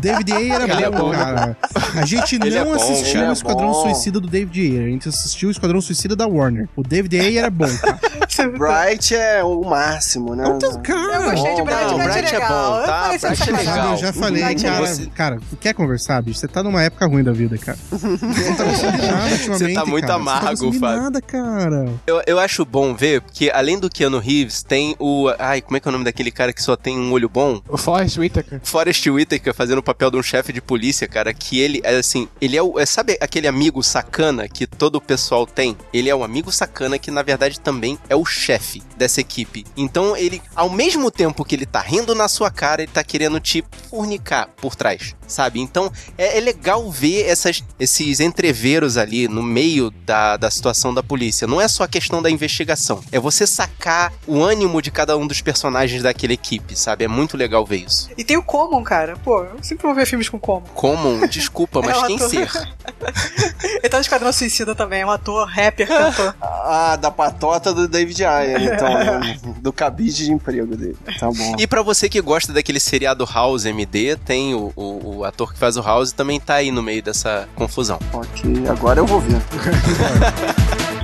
[0.00, 1.10] David Ayer era Ele é bom, bom.
[1.12, 1.56] cara.
[1.96, 3.82] A gente Ele é não bom, assistiu ele o é Esquadrão bom.
[3.82, 4.86] Suicida do David Ayer.
[4.86, 6.68] A gente assistiu o Esquadrão Suicida da Warner.
[6.76, 7.98] O David Ayer era bom, cara.
[8.58, 10.44] Bright é o máximo, né?
[10.56, 10.98] Então, cara.
[11.26, 12.70] Eu gostei de Bom, Bright, não, Bright, Bright é legal.
[12.80, 13.02] bom, tá?
[13.20, 13.90] Pareceu Bright é legal.
[13.92, 16.38] Eu já falei, Bright é cara, você- cara, quer conversar, bicho?
[16.38, 17.78] Você tá numa época ruim da vida, cara.
[17.90, 20.14] Você não tá nada ultimamente, tá muito cara.
[20.20, 21.02] amargo, Você não tá de Fábio.
[21.02, 21.88] nada, cara.
[22.06, 25.28] Eu, eu acho bom ver que, além do Keanu Reeves, tem o.
[25.38, 27.60] Ai, como é que é o nome daquele cara que só tem um olho bom?
[27.68, 28.60] O Forrest Whitaker.
[28.62, 32.28] Forrest Whitaker fazendo o papel de um chefe de polícia, cara, que ele é assim,
[32.40, 32.78] ele é o.
[32.78, 35.76] é, sabe aquele amigo sacana que todo o pessoal tem?
[35.92, 39.64] Ele é o amigo sacana que, na verdade, também é o chefe dessa equipe.
[39.76, 43.40] Então, ele, ao mesmo tempo que ele tá rindo na sua cara, ele tá querendo
[43.40, 45.60] te fornicar por trás, sabe?
[45.60, 51.02] Então, é, é legal ver essas, esses entreveros ali no meio da, da situação da
[51.02, 51.46] polícia.
[51.46, 55.26] Não é só a questão da investigação, é você sacar o ânimo de cada um
[55.26, 57.04] dos personagens daquela equipe, sabe?
[57.04, 58.08] É muito legal ver isso.
[58.16, 59.16] E tem o Common, cara.
[59.22, 60.66] Pô, eu sempre vou ver filmes com Common.
[60.74, 62.30] Common, desculpa, mas É um quem ator.
[62.30, 62.48] ser?
[63.80, 66.34] Ele tá no Esquadrão Suicida também, é um ator, rapper, cantor.
[66.70, 69.38] Ah, da patota do David Ayer, então, né?
[69.60, 70.96] do cabide de emprego dele.
[71.18, 71.56] Tá bom.
[71.58, 75.58] E pra você que gosta daquele seriado House MD, tem o, o, o ator que
[75.58, 77.98] faz o House também tá aí no meio dessa confusão.
[78.12, 79.40] Ok, agora eu vou ver.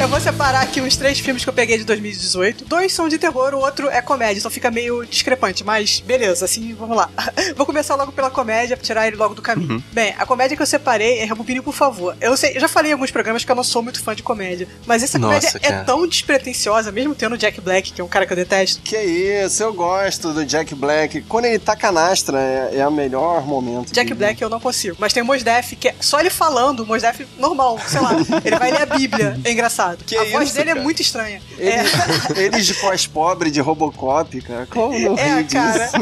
[0.00, 2.64] eu vou separar aqui os três filmes que eu peguei de 2018.
[2.64, 6.74] Dois são de terror, o outro é comédia, então fica meio discrepante, mas beleza, assim,
[6.74, 7.08] vamos lá.
[7.56, 9.74] vou começar logo pela comédia, pra tirar ele logo do caminho.
[9.74, 9.82] Uhum.
[9.92, 12.16] Bem, a comédia que eu separei é Rebobine, por favor.
[12.20, 14.22] Eu sei, eu já falei em alguns programas que eu não sou muito fã de
[14.22, 15.84] comédia, mas essa Nossa, comédia é cara.
[15.84, 18.82] tão despretensiosa, mesmo tendo o Jack Black, que é um cara que eu detesto.
[18.82, 21.22] Que isso, eu gosto do Jack Black.
[21.22, 23.92] Quando ele tá canastra, é, é o melhor momento.
[23.92, 24.18] Jack dele.
[24.18, 24.96] Black eu não consigo.
[24.98, 28.00] Mas tem o Mos Def, que é só ele falando, o Mos Def normal, sei
[28.00, 28.12] lá.
[28.44, 29.38] Ele vai ler a Bíblia.
[29.44, 29.83] É engraçado.
[30.06, 30.84] Que a voz isso, dele é cara?
[30.84, 31.40] muito estranha.
[31.58, 31.88] Ele,
[32.36, 34.66] Eles de pós-pobre de Robocop, cara.
[34.66, 35.86] Como não É, cara.
[35.86, 35.96] disso?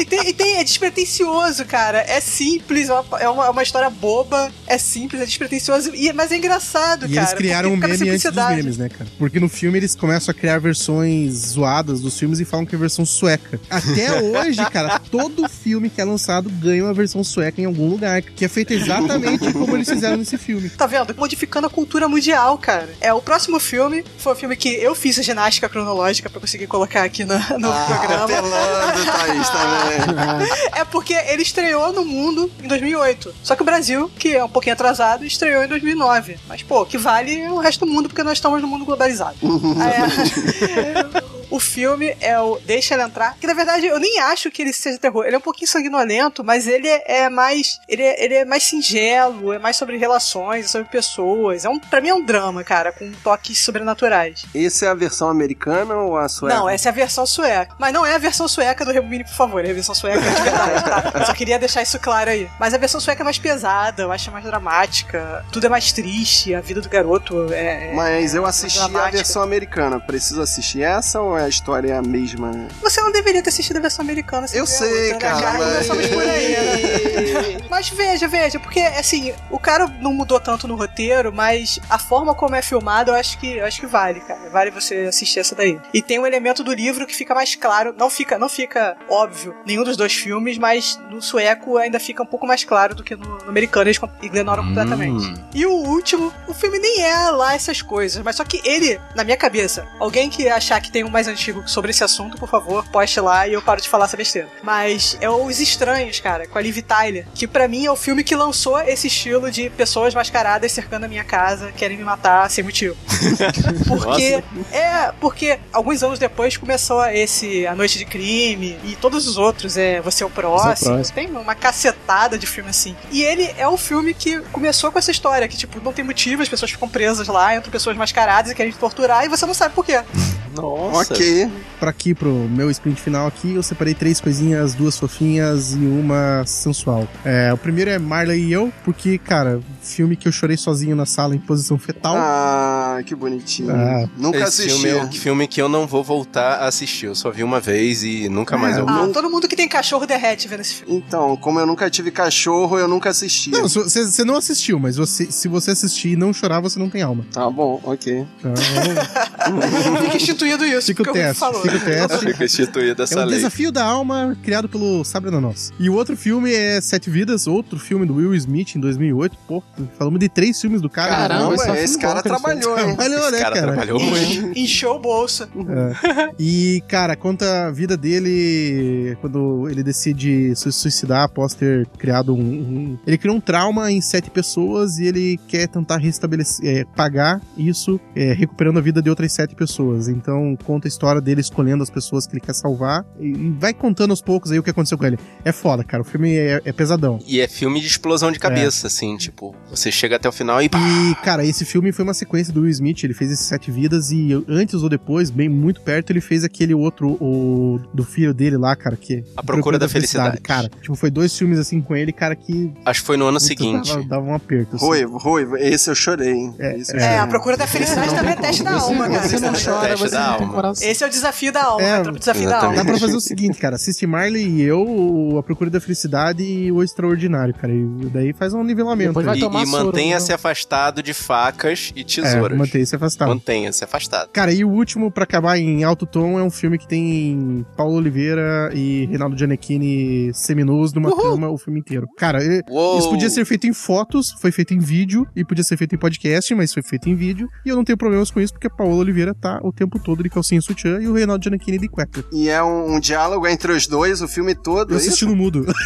[0.00, 1.98] E tem, e tem- é despretensioso, cara.
[2.06, 6.12] É simples, é uma, é uma, é uma história boba, é simples, é despretensioso, e,
[6.12, 7.26] mas é engraçado, E cara.
[7.26, 9.10] eles criaram um porque meme antes dos memes, né, cara?
[9.18, 12.78] Porque no filme eles começam a criar versões zoadas dos filmes e falam que é
[12.78, 13.60] versão sueca.
[13.70, 18.22] Até hoje, cara, todo filme que é lançado ganha uma versão sueca em algum lugar,
[18.22, 20.68] que é feita exatamente como eles fizeram nesse filme.
[20.70, 21.14] Tá vendo?
[21.16, 22.88] Modificando a cultura mundial, cara.
[23.00, 26.66] É, o próximo filme foi o filme que eu fiz a ginástica cronológica pra conseguir
[26.66, 28.24] colocar aqui no, no Ah, programa.
[28.24, 30.48] apelando, Thaís, também.
[30.74, 33.34] É porque ele estreou no mundo em 2008.
[33.42, 36.38] Só que o Brasil, que é um pouquinho atrasado, estreou em 2009.
[36.48, 39.36] Mas, pô, que vale é o resto do mundo, porque nós estamos no mundo globalizado.
[39.42, 44.62] É, o filme é o Deixa Ela Entrar, que na verdade eu nem acho que
[44.62, 45.24] ele seja terror.
[45.24, 47.80] Ele é um pouquinho sanguinolento, mas ele é, é mais.
[47.88, 51.64] Ele é, ele é mais singelo, é mais sobre relações, é sobre pessoas.
[51.64, 54.44] É um, pra mim é um drama, cara, com toques sobrenaturais.
[54.54, 56.54] Essa é a versão americana ou a sueca?
[56.56, 57.74] Não, essa é a versão sueca.
[57.78, 59.64] Mas não é a versão sueca do Rebobine, por favor.
[59.64, 61.24] É a versão sueca de verdade, tá?
[61.26, 62.48] Só queria deixar isso claro aí.
[62.58, 65.44] Mas a versão sueca é mais pesada, eu acho mais dramática.
[65.52, 67.90] Tudo é mais triste, a vida do garoto é.
[67.90, 69.16] é- Mas eu é assisti a dramática.
[69.18, 70.00] versão americana.
[70.00, 72.52] Preciso assistir essa ou a história é a mesma?
[72.82, 74.46] Você não deveria ter assistido a versão americana.
[74.52, 77.58] Eu sei, outra, né, cara, Começamos por aí, né?
[77.68, 77.68] mas...
[77.70, 82.34] mas veja, veja, porque assim, o cara não mudou tanto no roteiro, mas a forma
[82.34, 84.48] como é filmado, eu acho que eu acho que vale, cara.
[84.50, 85.78] Vale você assistir essa daí.
[85.92, 89.54] E tem um elemento do livro que fica mais claro, não fica, não fica óbvio
[89.66, 93.14] nenhum dos dois filmes, mas no sueco ainda fica um pouco mais claro do que
[93.14, 94.68] no, no americano, eles ignoram Hum.
[94.68, 95.34] completamente.
[95.54, 99.22] E o último, o filme nem é lá essas coisas, mas só que ele, na
[99.22, 102.86] minha cabeça, alguém que achar que tem um mais antigo sobre esse assunto, por favor,
[102.88, 104.48] poste lá e eu paro de falar essa besteira.
[104.62, 108.24] Mas é Os Estranhos, cara, com a Liv Tyler, que pra mim é o filme
[108.24, 112.64] que lançou esse estilo de pessoas mascaradas cercando a minha casa, querem me matar sem
[112.64, 112.96] motivo.
[113.86, 119.36] Porque é, porque alguns anos depois começou esse A Noite de Crime e todos os
[119.36, 120.94] outros, é Você é o Próximo.
[120.94, 121.14] Próximo.
[121.14, 122.94] Tem uma cacetada de filme assim.
[123.10, 126.42] E ele é o filme que começou com essa história, que tipo, não tem motivo,
[126.42, 129.54] as pessoas ficam presas lá, entram pessoas mascaradas e querem te torturar e você não
[129.54, 130.02] sabe por quê.
[130.54, 131.14] Nossa.
[131.18, 131.50] Ok.
[131.80, 136.44] Pra aqui, pro meu sprint final aqui, eu separei três coisinhas, duas fofinhas e uma
[136.44, 137.06] sensual.
[137.24, 141.06] É, o primeiro é Marley e eu, porque, cara, filme que eu chorei sozinho na
[141.06, 142.16] sala em posição fetal.
[142.16, 143.70] Ah, que bonitinho.
[143.70, 144.08] Ah.
[144.16, 144.72] Nunca assisti.
[144.72, 147.06] filme é o filme que eu não vou voltar a assistir.
[147.06, 149.68] Eu só vi uma vez e nunca mais É, eu Ah, todo mundo que tem
[149.68, 150.96] cachorro derrete vendo esse filme.
[150.96, 153.50] Então, como eu nunca tive cachorro, eu nunca assisti.
[153.50, 157.02] Não, você não assistiu, mas você, se você assistir e não chorar, você não tem
[157.02, 157.24] alma.
[157.32, 158.26] Tá bom, ok.
[158.38, 158.52] Então,
[160.02, 161.62] Fica instituído isso, Fica o teste, falou.
[161.62, 162.26] fica o teste.
[162.26, 163.36] Fica instituída É essa o lei.
[163.36, 165.72] Desafio da Alma, criado pelo Sabrina Nossa.
[165.78, 169.36] E o outro filme é Sete Vidas, outro filme do Will Smith em 2008.
[169.46, 169.62] Pô,
[169.98, 171.10] falamos de três filmes do cara.
[171.28, 172.86] Caramba, esse é um esse filme cara trabalhou, hein?
[172.96, 173.66] Trabalhou, né, Esse cara cara?
[173.72, 174.58] trabalhou muito.
[174.58, 175.44] Encheu o bolso.
[175.44, 176.30] É.
[176.38, 182.38] E, cara, conta a vida dele quando ele decide se suicidar após ter criado um,
[182.40, 187.40] um- Ele criou um trauma em sete pessoas e ele quer tentar restabelecer, é, pagar
[187.56, 190.08] isso, é, recuperando a vida de outras sete pessoas.
[190.08, 194.10] Então, conta a história dele escolhendo as pessoas que ele quer salvar e, vai contando
[194.10, 195.18] aos poucos aí o que aconteceu com ele.
[195.44, 196.02] É foda, cara.
[196.02, 197.20] O filme é, é pesadão.
[197.26, 198.88] E é filme de explosão de cabeça, É.
[198.88, 202.52] assim, tipo, você chega até o final e E, cara, esse filme foi uma sequência
[202.52, 203.04] do Will Smith.
[203.04, 206.74] Ele fez esses sete vidas e antes ou depois, bem muito perto, ele fez aquele
[206.74, 209.22] outro, o do filho dele lá, cara, que.
[209.36, 210.40] A Procura da Felicidade.
[210.40, 212.72] Cara, tipo, foi dois filmes assim com ele, cara, que.
[212.84, 213.88] acho que foi no ano puta, seguinte.
[213.90, 214.76] Dava, dava um aperto.
[214.76, 214.84] assim.
[214.84, 216.54] Ruivo, ruivo, esse eu chorei, hein?
[216.58, 217.04] Eu É, chorei.
[217.16, 219.28] a procura da felicidade também é teste da alma, cara.
[219.28, 220.54] você não é chora, teste você da não tem alma.
[220.54, 220.87] coração.
[220.90, 222.60] Esse é o desafio da alma, É, entra pro desafio da.
[222.72, 223.76] Dá pra fazer o seguinte, cara.
[223.76, 227.72] Assiste Marley e eu, o A Procura da Felicidade e O Extraordinário, cara.
[227.72, 229.20] E daí faz um nivelamento.
[229.20, 232.56] E, e mantenha-se afastado de facas e É, tesouras.
[232.58, 233.28] manter-se afastado.
[233.28, 234.30] Mantenha-se afastado.
[234.32, 237.94] Cara, e o último, pra acabar em alto tom, é um filme que tem Paulo
[237.96, 242.06] Oliveira e Reinaldo Giannettini seminus numa cama o filme inteiro.
[242.16, 242.38] Cara,
[242.70, 242.98] Uou!
[242.98, 245.98] isso podia ser feito em fotos, foi feito em vídeo, e podia ser feito em
[245.98, 247.48] podcast, mas foi feito em vídeo.
[247.64, 250.30] E eu não tenho problemas com isso, porque Paulo Oliveira tá o tempo todo de
[250.30, 252.24] calcinha e sutiã e o Reinaldo Giannettini de cueca.
[252.32, 254.92] E é um, um diálogo entre os dois, o filme todo.
[254.92, 255.66] Eu é assisti no mudo.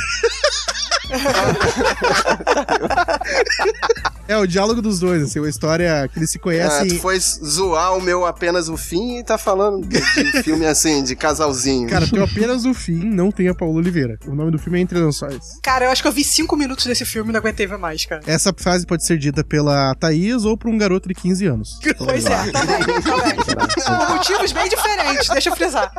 [4.29, 6.89] é, o diálogo dos dois, assim, uma história que eles se Ah, conhecem.
[6.89, 11.03] tu foi zoar o meu apenas o fim e tá falando de, de filme assim,
[11.03, 11.89] de casalzinho.
[11.89, 14.19] Cara, tem apenas o fim, não tem a Paulo Oliveira.
[14.27, 15.59] O nome do filme é Entre Lençóis.
[15.63, 18.05] Cara, eu acho que eu vi cinco minutos desse filme e não aguentei ver mais,
[18.07, 18.23] cara.
[18.27, 21.79] Essa frase pode ser dita pela Thaís ou por um garoto de 15 anos.
[22.03, 23.37] Pois é, tá bem, tá bem.
[23.37, 25.93] Por motivos bem diferentes, deixa eu frisar.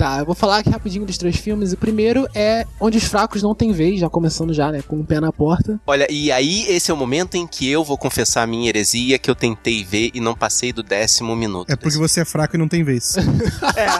[0.00, 1.74] Tá, eu vou falar aqui rapidinho dos três filmes.
[1.74, 4.80] O primeiro é Onde os Fracos Não Têm Vez, já começando já, né?
[4.88, 5.78] Com o pé na porta.
[5.86, 9.18] Olha, e aí esse é o momento em que eu vou confessar a minha heresia
[9.18, 11.70] que eu tentei ver e não passei do décimo minuto.
[11.70, 13.14] É porque você é fraco e não tem vez.
[13.76, 13.90] É.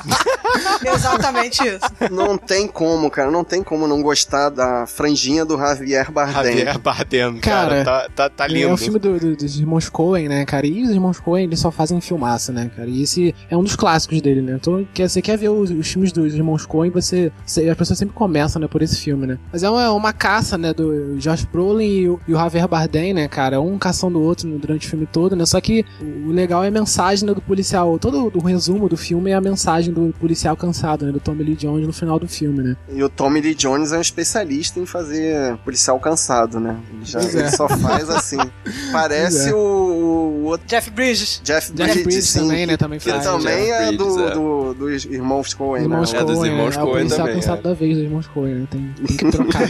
[0.95, 1.81] Exatamente isso.
[2.11, 6.57] Não tem como, cara, não tem como não gostar da franjinha do Javier Bardem.
[6.59, 8.73] Javier Bardem, cara, Cara, tá, tá, tá É lindo.
[8.73, 10.67] o filme do- do- dos irmãos Coen, né, cara?
[10.67, 12.89] E os irmãos Coen, eles só fazem filmaça, né, cara?
[12.89, 14.55] E esse é um dos clássicos dele, né?
[14.61, 17.69] Então, quer, você quer ver os, os filmes dos irmãos Coen, você, você.
[17.69, 19.39] As pessoas sempre começam, né, por esse filme, né?
[19.53, 23.13] Mas é uma, uma caça, né, do Josh Brolin e o, e o Javier Bardem,
[23.13, 23.61] né, cara?
[23.61, 25.45] Um caçando o outro durante o filme todo, né?
[25.47, 27.99] Só que o legal é a mensagem né, do policial.
[27.99, 31.13] Todo o resumo do filme é a mensagem do policial cansado, né?
[31.13, 32.77] Do Tommy Lee Jones no final do filme, né?
[32.89, 36.77] E o Tommy Lee Jones é um especialista em fazer policial cansado, né?
[36.93, 37.51] Ele, já, ele é.
[37.51, 38.39] só faz assim.
[38.93, 39.55] Parece é.
[39.55, 41.41] o, o outro Jeff Bridges.
[41.43, 42.77] Jeff Jeff Bridges, Bridges sim, também, né?
[42.77, 43.25] Também que faz.
[43.25, 44.35] também Jeff é Bridges, do, é.
[44.35, 46.19] do- dos irmãos Coen, Irmãos né?
[46.19, 47.63] É, dos Coen, irmãos é, o Coen policial também, cansado é.
[47.63, 48.67] da vez dos irmãos Coen, né?
[48.71, 49.63] Tem, tem que trocar.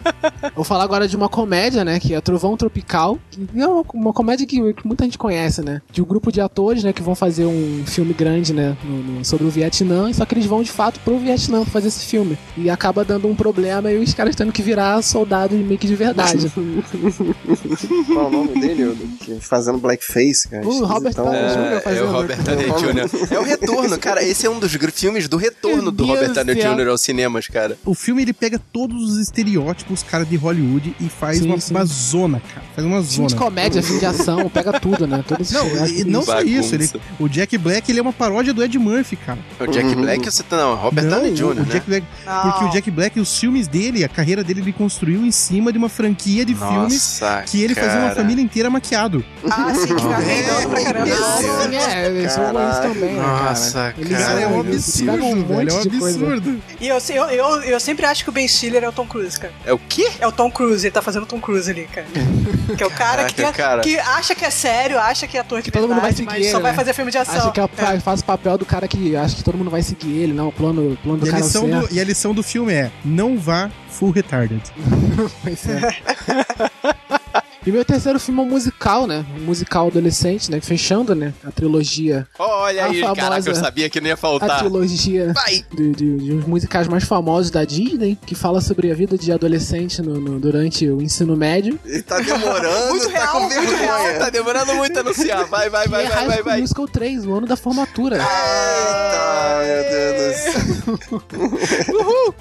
[0.54, 1.98] Vou falar agora de uma comédia, né?
[1.98, 3.18] Que é Trovão Tropical.
[3.30, 5.82] Que é uma, uma comédia que, que muita gente conhece, né?
[5.92, 6.92] De um grupo de atores, né?
[6.92, 8.76] Que vão fazer um filme grande, né?
[8.84, 10.12] no- no- sobre o Vietnã.
[10.12, 12.38] Só que eles vão, de fato, pro Vietnã fazer esse filme.
[12.56, 15.94] E acaba dando um problema e os caras tendo que virar soldados meio que de
[15.94, 16.50] verdade.
[18.12, 18.96] Qual é o nome dele?
[19.40, 20.66] Fazendo blackface Face, cara.
[20.66, 21.24] O Robert Esquisitão.
[21.24, 21.58] Downey Jr.
[21.58, 22.04] É, é fazendo.
[22.04, 23.34] o Robert Downey Jr.
[23.34, 24.22] É o retorno, cara.
[24.22, 26.54] Esse é um dos filmes do retorno Meu do Deus Robert do Downey.
[26.84, 26.88] Jr.
[26.88, 27.76] aos cinemas, cara.
[27.84, 31.74] O filme ele pega todos os estereótipos, cara, de Hollywood e faz Sim, uma, sim.
[31.74, 32.66] uma zona, cara.
[32.74, 33.42] Faz uma Filme de zona.
[33.44, 35.24] comédia, filme de ação, pega tudo, né?
[35.26, 38.62] Todos Não, e não só isso, ele, o Jack Black ele é uma paródia do
[38.62, 39.38] Ed Murphy, cara.
[39.60, 40.56] O Jack Black, você tá.
[40.56, 41.66] Não, Robert não, Downey Jr., o né?
[41.70, 42.42] Jack Black, Não.
[42.42, 45.78] porque o Jack Black, os filmes dele, a carreira dele, ele construiu em cima de
[45.78, 48.14] uma franquia de filmes Nossa, que ele fazia uma cara.
[48.16, 49.24] família inteira maquiado.
[49.50, 51.06] Ah, sim, que fica rendendo pra caramba.
[51.14, 53.44] Sim, é, eles são isso também, né, cara?
[53.50, 55.43] Nossa, Eles cara, Cara, é um são- eles pegam absurdo, um velho.
[55.43, 56.18] É um monte de coisa.
[56.18, 56.62] absurdo.
[56.80, 59.38] E eu, eu, eu, eu sempre acho que o Ben Stiller é o Tom Cruise,
[59.38, 59.52] cara.
[59.64, 60.10] É o quê?
[60.20, 62.06] É o Tom Cruise, ele tá fazendo o Tom Cruise ali, cara.
[62.76, 63.80] que é o cara, que, Caraca, tem- cara.
[63.82, 66.26] que acha que é sério, acha que é ator de Que todo mundo vai seguir
[66.26, 66.76] mas só ele, vai né?
[66.76, 67.36] fazer filme de ação.
[67.36, 69.82] Acha que é o, faz o papel do cara que acha que todo mundo vai
[69.82, 71.88] seguir ele, não, o plano, o plano do E a, cara lição certo.
[71.88, 74.62] do, e a lição do filme é: não vá full retarded.
[75.42, 77.20] Pois é.
[77.66, 79.24] E meu terceiro filme é um musical, né?
[79.38, 80.60] Um musical adolescente, né?
[80.60, 81.32] Fechando, né?
[81.42, 82.26] A trilogia.
[82.38, 84.58] Olha A aí, famosa- caraca, eu sabia que não ia A faltar.
[84.58, 85.64] trilogia Vai!
[85.74, 89.32] de, de, de uns musicais mais famosos da Disney, que fala sobre a vida de
[89.32, 91.80] adolescente no, no- durante o ensino médio.
[91.86, 93.98] Ele tá demorando, Muito tá real, com muito real.
[93.98, 94.18] vergonha.
[94.18, 95.44] Tá demorando muito a anunciar.
[95.46, 96.60] Vai, vai, Que vai, é vai, vai, School vai.
[96.60, 98.16] Musical 3, o ano da formatura.
[98.16, 102.34] Eita, meu Deus do céu.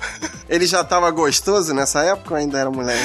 [0.49, 2.99] Ele já tava gostoso nessa época ou ainda era moleque?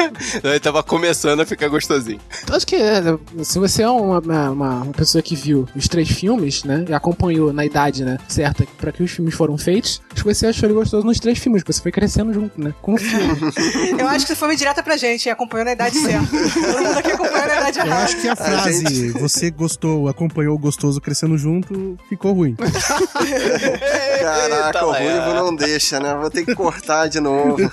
[0.42, 2.20] Ele tava começando a ficar gostosinho.
[2.42, 3.02] Então, acho que é,
[3.42, 7.52] se você é uma, uma, uma- pessoa que viu os três filmes, né, e acompanhou
[7.52, 10.74] na idade, né, certa pra que os filmes foram feitos, acho que você achou ele
[10.74, 13.38] gostoso nos três filmes, porque você foi crescendo junto, né, com o filme.
[13.98, 16.26] Eu acho que isso foi direta pra gente, acompanhou na idade certa.
[16.28, 20.58] Todo mundo aqui acompanhou na idade Eu acho que a frase você gostou, acompanhou o
[20.58, 22.54] gostoso crescendo junto, ficou ruim.
[24.20, 24.92] Caraca, Eita, o.
[24.92, 26.14] Ruivo não deixa, né?
[26.14, 27.56] Vou ter que cortar de novo.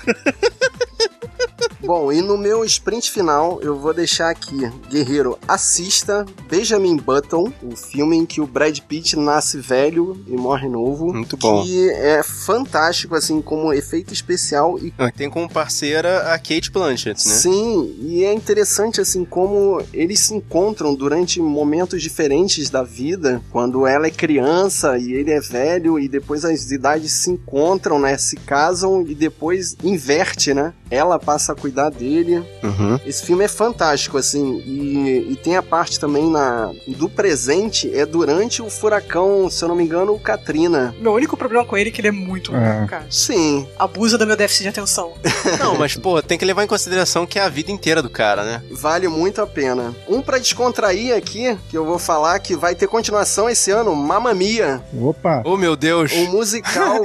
[1.86, 7.76] Bom, e no meu sprint final, eu vou deixar aqui, Guerreiro, assista Benjamin Button, o
[7.76, 11.14] filme em que o Brad Pitt nasce velho e morre novo.
[11.14, 11.62] Muito bom.
[11.62, 17.34] Que é fantástico, assim, como efeito especial e Tem como parceira a Kate Blanchett, né?
[17.34, 23.86] Sim, e é interessante assim como eles se encontram durante momentos diferentes da vida, quando
[23.86, 28.34] ela é criança e ele é velho e depois as idades se encontram, né, se
[28.34, 30.74] casam e depois inverte, né?
[30.90, 32.42] Ela passa a cuidar dele.
[32.62, 32.98] Uhum.
[33.06, 38.04] Esse filme é fantástico assim e, e tem a parte também na do presente é
[38.06, 40.94] durante o furacão, se eu não me engano, o Katrina.
[40.98, 42.72] Meu único problema com ele é que ele é muito É.
[42.74, 43.06] louco, cara.
[43.10, 45.12] Sim, Abusa do meu déficit de atenção.
[45.58, 48.44] Não, mas, pô, tem que levar em consideração que é a vida inteira do cara,
[48.44, 48.62] né?
[48.70, 49.94] Vale muito a pena.
[50.08, 54.32] Um pra descontrair aqui, que eu vou falar que vai ter continuação esse ano, Mamma
[54.34, 55.42] Mia, Opa!
[55.44, 56.12] Oh, meu Deus.
[56.12, 57.04] um musical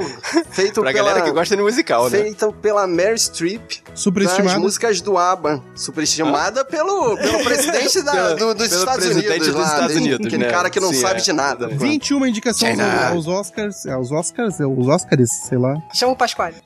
[0.50, 2.18] feito Pra pela galera que gosta de musical, né?
[2.22, 4.60] feito pela Mary Streep, Superestimado.
[4.62, 9.56] Músicas do ABBA, superestimada pelo, pelo presidente da- do- dos pelo Estados presidente Unidos, dos
[9.56, 10.50] lá, Estados aquele- Unidos, aquele né?
[10.50, 11.22] cara que não Sim, sabe é.
[11.22, 11.68] de nada.
[11.68, 13.08] 21 indicações China.
[13.10, 13.86] aos Oscars.
[13.86, 14.60] É, aos Oscars?
[14.60, 15.74] É, os Oscars, sei lá.
[15.92, 16.56] Chama o Pasquale.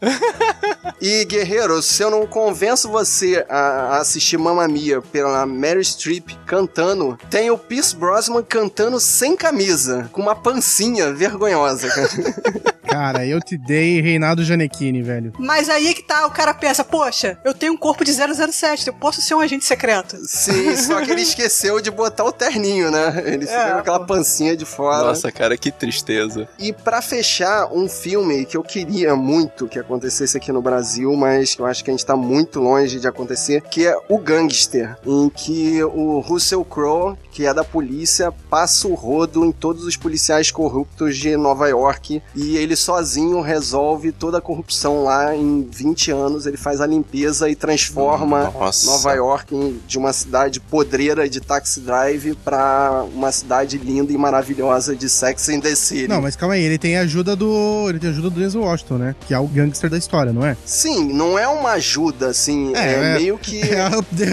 [1.01, 6.31] E, Guerreiro, se eu não convenço você a, a assistir Mamma Mia pela Mary Streep
[6.47, 12.09] cantando, tem o Pierce Brosnan cantando sem camisa, com uma pancinha vergonhosa, cara.
[12.89, 15.33] Cara, eu te dei Reinaldo Gianecchini, velho.
[15.39, 18.89] Mas aí é que tá, o cara pensa, poxa, eu tenho um corpo de 007,
[18.89, 20.17] eu posso ser um agente secreto.
[20.27, 23.23] Sim, só que ele esqueceu de botar o terninho, né?
[23.25, 25.05] Ele É, fica com aquela pancinha de fora.
[25.05, 26.49] Nossa, cara, que tristeza.
[26.59, 31.55] E pra fechar, um filme que eu queria muito que acontecesse aqui no Brasil, mas
[31.55, 34.97] que eu acho que a gente tá muito longe de acontecer, que é O Gangster,
[35.07, 39.97] em que o Russell Crowe, que é da polícia, passa o rodo em todos os
[39.97, 46.11] policiais corruptos de Nova York e ele sozinho resolve toda a corrupção lá em 20
[46.11, 47.76] anos, ele faz a limpeza e transforma
[48.55, 48.87] Nossa.
[48.87, 54.17] Nova York em- de uma cidade podreira de taxi drive pra uma cidade linda e
[54.19, 56.09] maravilhosa de Sex and the City.
[56.09, 57.87] Não, mas calma aí, ele tem a ajuda do.
[57.89, 59.15] Ele tem ajuda do Denzel Washington, né?
[59.27, 60.57] Que é o gangster da história, não é?
[60.65, 63.61] Sim, não é uma ajuda, assim, é, É, é- meio que...
[63.77, 63.91] É a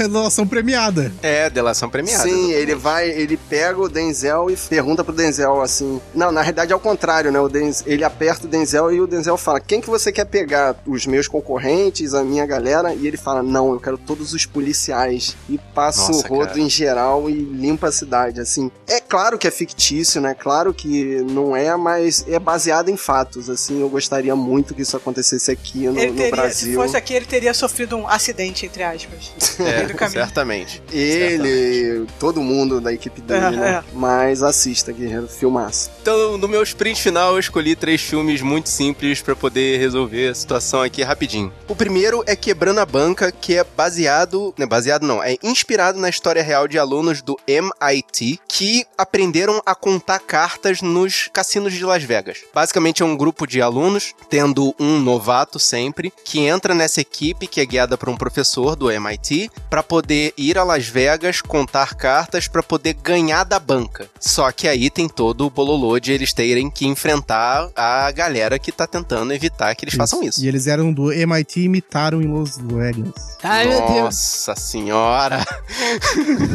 [0.08, 1.12] relação premiada.
[1.22, 2.24] É, delação premiada.
[2.24, 6.00] Sim, ele vai, ele pega o Denzel e pergunta pro Denzel assim.
[6.16, 7.40] Não, na realidade é o contrário, né?
[7.40, 10.76] O Denzel, ele aperta o Denzel e o Denzel fala: Quem que você quer pegar?
[10.86, 12.94] Os meus concorrentes, a minha galera?
[12.94, 15.36] E ele fala: Não, eu quero todos os policiais.
[15.50, 16.60] E passa Nossa, o rodo cara.
[16.60, 18.70] em geral e limpa a cidade, assim.
[18.88, 20.34] É claro que é fictício, né?
[20.38, 23.80] Claro que não é, mas é baseado em fatos, assim.
[23.82, 26.76] Eu gostaria muito que isso acontecesse aqui no, Ele no teria, se Brasil.
[26.82, 29.32] fosse aqui, ele teria sofrido um acidente, entre aspas.
[29.58, 30.20] no meio do É, caminho.
[30.20, 30.82] certamente.
[30.92, 33.70] Ele, todo mundo da equipe dele, É, né?
[33.72, 33.84] é.
[33.94, 35.90] Mas assista, Guerreiro, filmaço.
[36.02, 40.36] Então, no meu sprint final, eu escolhi três filmes muito simples pra poder resolver a
[40.36, 41.52] situação aqui rapidinho.
[41.68, 46.00] O primeiro é Quebrando a Banca, que é baseado, não é baseado não, é inspirado
[46.00, 51.84] na história real de alunos do MIT que aprenderam a contar cartas nos cassinos de
[51.84, 52.40] Las Vegas.
[52.54, 57.62] Basicamente é um grupo de alunos, tendo um novato sempre, que entra nessa equipe que
[57.62, 62.48] é guiada por um professor do MIT para poder ir a Las Vegas contar cartas
[62.48, 64.08] para poder ganhar da banca.
[64.20, 68.72] Só que aí tem todo o bololô de eles terem que enfrentar a galera que
[68.72, 70.44] tá tentando evitar que eles façam isso.
[70.44, 73.03] E eles eram do MIT e imitaram em Las Vegas.
[73.44, 74.04] Ai, meu Deus.
[74.04, 75.46] Nossa senhora!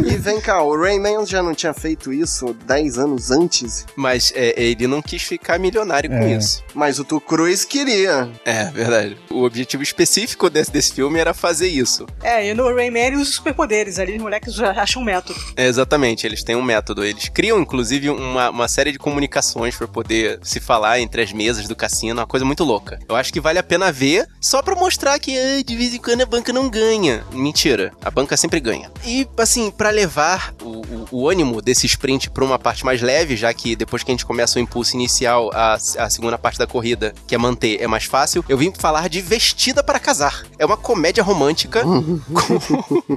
[0.06, 3.84] E vem cá, o Rayman já não tinha feito isso 10 anos antes?
[3.94, 6.32] Mas é, ele não quis ficar milionário com É.
[6.36, 6.62] isso.
[6.74, 8.28] Mas o Tu Cruz queria.
[8.44, 9.16] É, verdade.
[9.30, 12.06] O objetivo específico desse, desse filme era fazer isso.
[12.22, 13.98] É, e no Rayman ele usa os superpoderes.
[13.98, 15.38] Ali os moleques já acham um método.
[15.56, 17.04] É, exatamente, eles têm um método.
[17.04, 21.68] Eles criam, inclusive, uma, uma série de comunicações pra poder se falar entre as mesas
[21.68, 22.98] do cassino, uma coisa muito louca.
[23.08, 26.22] Eu acho que vale a pena ver só pra mostrar que de vez em quando
[26.22, 27.24] a banca não ganha.
[27.32, 28.90] Mentira, a banca sempre ganha.
[29.04, 33.36] E, assim, pra levar o, o- o ânimo desse sprint pra uma parte mais leve,
[33.36, 36.66] já que depois que a gente começa o impulso inicial, a, a segunda parte da
[36.66, 40.44] corrida, que é manter, é mais fácil, eu vim falar de Vestida para Casar.
[40.58, 41.82] É uma comédia romântica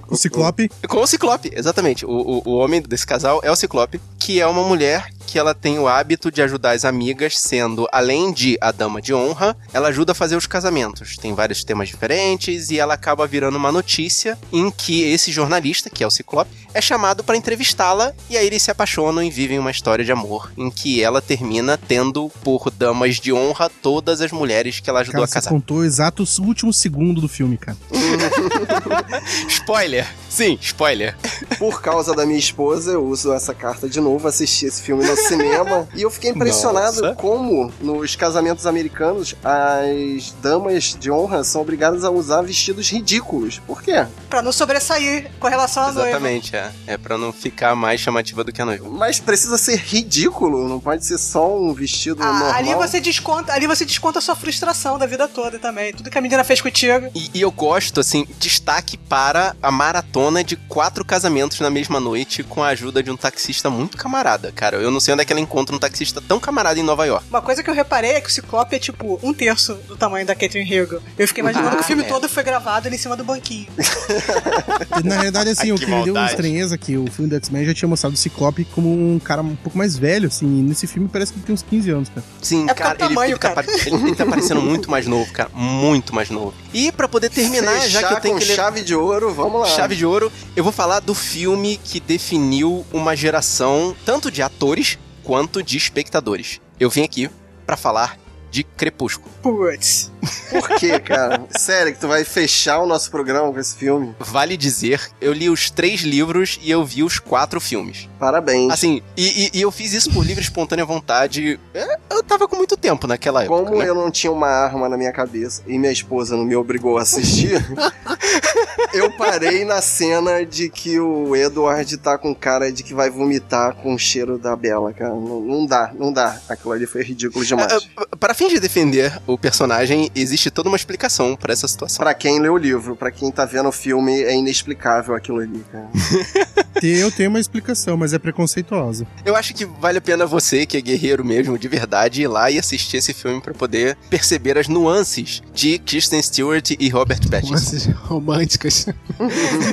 [0.10, 0.70] O Ciclope.
[0.88, 2.06] com o Ciclope, exatamente.
[2.06, 5.56] O, o, o homem desse casal é o Ciclope, que é uma mulher que ela
[5.56, 9.88] tem o hábito de ajudar as amigas, sendo, além de a dama de honra, ela
[9.88, 11.16] ajuda a fazer os casamentos.
[11.16, 16.04] Tem vários temas diferentes e ela acaba virando uma notícia em que esse jornalista, que
[16.04, 19.72] é o Ciclope, é chamado para entrevistá-la e aí eles se apaixonam e vivem uma
[19.72, 24.80] história de amor em que ela termina tendo por damas de honra todas as mulheres
[24.80, 25.50] que ela ajudou Cara, a você casar.
[25.50, 27.78] contou exato o último segundo do filme, cara.
[29.48, 30.08] Spoiler!
[30.30, 31.16] Sim, spoiler.
[31.60, 35.16] Por causa da minha esposa, eu uso essa carta de novo, assisti esse filme no
[35.18, 35.88] cinema.
[35.94, 37.16] e eu fiquei impressionado Nossa.
[37.16, 43.60] como nos casamentos americanos as damas de honra são obrigadas a usar vestidos ridículos.
[43.68, 44.06] Por quê?
[44.30, 46.10] Pra não sobressair com relação à noiva.
[46.10, 46.61] Exatamente, é.
[46.88, 48.88] É pra não ficar mais chamativa do que a noiva.
[48.90, 52.52] Mas precisa ser ridículo, não pode ser só um vestido Ah, normal.
[52.54, 55.94] ali você desconta, ali você desconta a sua frustração da vida toda também.
[55.94, 57.10] Tudo que a menina fez contigo.
[57.16, 62.44] E, e eu gosto, assim, destaque para a maratona de quatro casamentos na mesma noite
[62.44, 64.78] com a ajuda de um taxista muito camarada, cara.
[64.78, 67.26] Eu não sei onde é que ela encontra um taxista tão camarada em Nova York.
[67.30, 70.26] Uma coisa que eu reparei é que o Ciclope é tipo um terço do tamanho
[70.26, 71.02] da Catherine Hegel.
[71.18, 72.08] Eu fiquei imaginando Ah, que o filme é.
[72.08, 73.68] todo foi gravado ali em cima do banquinho.
[75.04, 76.32] Na realidade, assim, o Que que me deu maldade.
[76.52, 79.42] Estranheza é que o filme do X-Men já tinha mostrado o Ciclope como um cara
[79.42, 80.46] um pouco mais velho, assim.
[80.46, 82.24] E nesse filme parece que ele tem uns 15 anos, cara.
[82.42, 83.56] Sim, É por cara, ele, tamanho, ele, tá, cara.
[83.64, 85.50] pare- ele- ele tá parecendo muito mais novo, cara.
[85.54, 86.54] Muito mais novo.
[86.74, 88.56] E pra poder terminar, já que eu tenho com que ler...
[88.56, 89.68] chave de ouro, vamos lá.
[89.68, 94.98] Chave de ouro, eu vou falar do filme que definiu uma geração tanto de atores
[95.24, 96.60] quanto de espectadores.
[96.80, 97.30] Eu vim aqui
[97.66, 98.18] pra falar
[98.52, 99.32] de Crepúsculo.
[99.42, 100.12] Putz.
[100.52, 101.46] Por quê, cara?
[101.50, 104.14] Sério que tu vai fechar o nosso programa com esse filme?
[104.20, 108.08] Vale dizer, eu li os três livros e eu vi os quatro filmes.
[108.20, 108.72] Parabéns.
[108.72, 111.60] Assim, e, e- e eu fiz isso por livre e espontânea vontade.
[111.74, 113.64] É, Eu tava com muito tempo naquela época.
[113.64, 113.88] Como né?
[113.88, 117.02] eu não tinha uma arma na minha cabeça e minha esposa não me obrigou a
[117.02, 117.52] assistir,
[118.94, 123.76] eu parei na cena de que o Edward tá com cara de que vai vomitar
[123.76, 125.12] com o cheiro da Bela, cara.
[125.14, 126.40] Não, não dá, não dá.
[126.50, 127.90] Aquilo ali foi ridículo demais.
[127.98, 132.04] Ah, Para fins de defender o personagem, existe toda uma explicação pra essa situação.
[132.04, 135.64] Pra quem lê o livro, pra quem tá vendo o filme, é inexplicável aquilo ali,
[135.72, 135.90] cara.
[136.82, 139.06] Eu tenho uma explicação, mas é preconceituosa.
[139.24, 142.50] Eu acho que vale a pena você, que é guerreiro mesmo, de verdade, ir lá
[142.50, 147.52] e assistir esse filme pra poder perceber as nuances de Kristen Stewart e Robert Pattinson.
[147.52, 148.88] Nuances românticas.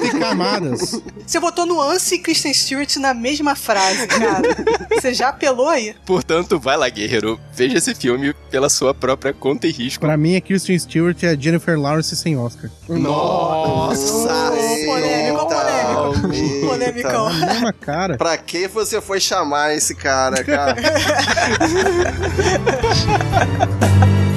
[0.02, 1.00] Tem camadas.
[1.26, 4.42] Você botou nuance e Kristen Stewart na mesma frase, cara.
[4.90, 5.94] Você já apelou aí.
[6.04, 10.04] Portanto, vai lá, guerreiro, veja esse filme pela sua própria conta e risco.
[10.04, 12.68] Pra mim, a Kristen Stewart é a Jennifer Lawrence sem Oscar.
[12.88, 14.50] Nossa!
[14.50, 15.46] Ô, polêmico,
[16.66, 17.08] polêmico.
[17.08, 18.16] A mesma cara.
[18.16, 20.74] Pra que você foi chamar esse cara, cara?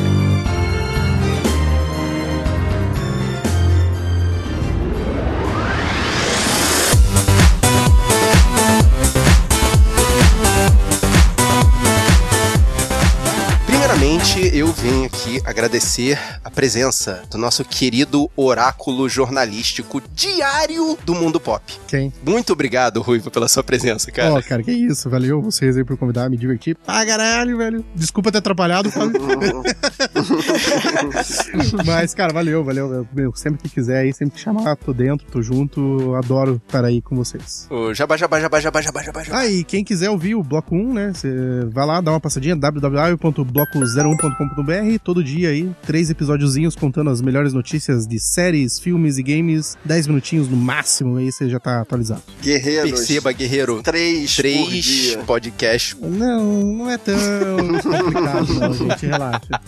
[14.01, 21.39] Primeiramente, eu venho aqui agradecer a presença do nosso querido oráculo jornalístico diário do mundo
[21.39, 21.61] pop.
[21.87, 22.11] Quem?
[22.25, 24.33] Muito obrigado, Ruivo, pela sua presença, cara.
[24.33, 25.07] Ó, oh, cara, que isso.
[25.07, 26.75] Valeu vocês aí por convidar, me divertir.
[26.87, 27.85] Ah, caralho, velho.
[27.93, 28.89] Desculpa ter atrapalhado,
[31.85, 33.07] Mas, cara, valeu, valeu.
[33.13, 36.15] Meu, sempre que quiser aí, sempre que chamar, tô dentro, tô junto.
[36.15, 37.67] Adoro estar aí com vocês.
[37.69, 39.23] O jabá, jabá, jabá, jabá, jabá, jabá.
[39.31, 41.29] Ah, e quem quiser ouvir o Bloco 1, né, você
[41.69, 44.99] vai lá, dá uma passadinha, www.blocos 01.com.br.
[45.03, 49.77] Todo dia aí, três episódiozinhos contando as melhores notícias de séries, filmes e games.
[49.83, 52.21] Dez minutinhos no máximo, aí você já tá atualizado.
[52.41, 52.87] Guerreiro.
[52.89, 53.81] Perceba, guerreiro.
[53.83, 55.95] Três, três podcasts.
[55.99, 57.15] Não, não é tão
[57.83, 59.05] complicado, não, gente.
[59.05, 59.61] Relaxa.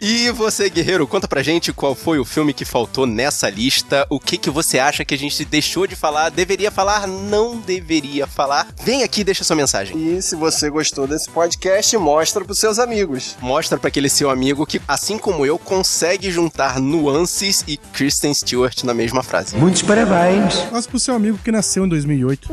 [0.00, 4.06] E você, guerreiro, conta pra gente qual foi o filme que faltou nessa lista.
[4.08, 8.26] O que, que você acha que a gente deixou de falar, deveria falar, não deveria
[8.26, 8.68] falar?
[8.84, 10.16] Vem aqui e deixa sua mensagem.
[10.16, 13.36] E se você gostou desse podcast, mostra pros seus amigos.
[13.40, 18.84] Mostra pra aquele seu amigo que, assim como eu, consegue juntar nuances e Kristen Stewart
[18.84, 19.56] na mesma frase.
[19.56, 20.54] Muitos parabéns.
[20.70, 22.48] Mostra pro seu amigo que nasceu em 2008.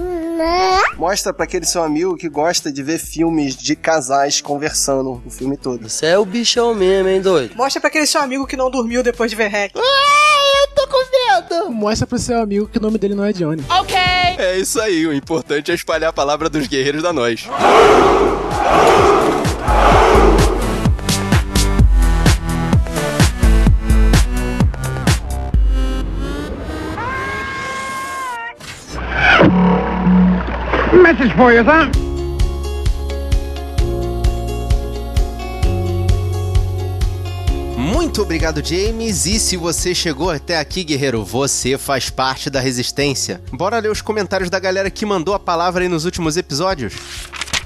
[0.97, 5.57] Mostra pra aquele seu amigo que gosta de ver filmes de casais conversando o filme
[5.57, 5.87] todo.
[5.87, 7.55] Você é o bichão mesmo, hein, doido?
[7.55, 9.73] Mostra pra aquele seu amigo que não dormiu depois de ver hack.
[11.69, 13.63] Mostra pro seu amigo que o nome dele não é Johnny.
[14.37, 17.47] É isso aí, o importante é espalhar a palavra dos guerreiros da nós.
[30.97, 31.91] Message for you, sir.
[37.77, 39.25] Muito obrigado, James.
[39.27, 43.39] E se você chegou até aqui, guerreiro, você faz parte da resistência.
[43.51, 46.95] Bora ler os comentários da galera que mandou a palavra aí nos últimos episódios?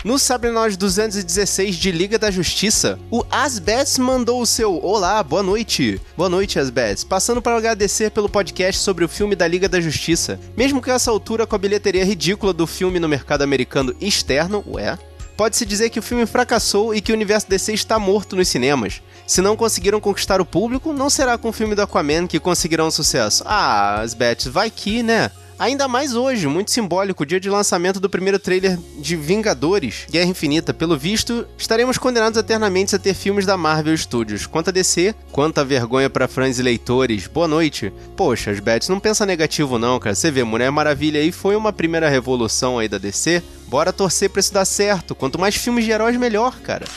[0.04, 5.44] No Sabre Nós 216 de Liga da Justiça, o Asbets mandou o seu Olá, boa
[5.44, 6.02] noite.
[6.18, 7.04] Boa noite, Asbets.
[7.04, 10.40] Passando para agradecer pelo podcast sobre o filme da Liga da Justiça.
[10.58, 14.64] Mesmo que a essa altura, com a bilheteria ridícula do filme no mercado americano externo,
[14.68, 14.98] ué,
[15.38, 19.04] pode-se dizer que o filme fracassou e que o universo DC está morto nos cinemas.
[19.28, 22.90] Se não conseguiram conquistar o público, não será com o filme do Aquaman que conseguirão
[22.90, 23.44] sucesso.
[23.46, 25.30] Ah, Asbets, vai que, né?
[25.62, 30.32] Ainda mais hoje, muito simbólico, o dia de lançamento do primeiro trailer de Vingadores, Guerra
[30.32, 30.74] Infinita.
[30.74, 34.48] Pelo visto, estaremos condenados eternamente a ter filmes da Marvel Studios.
[34.48, 37.28] Quanto a DC, quanta vergonha para fãs e leitores.
[37.28, 37.94] Boa noite.
[38.18, 40.16] Poxa, Bets, não pensa negativo não, cara.
[40.16, 43.44] Você vê, Mulher Maravilha aí foi uma primeira revolução aí da DC.
[43.68, 45.14] Bora torcer pra isso dar certo.
[45.14, 46.88] Quanto mais filmes de heróis, melhor, cara.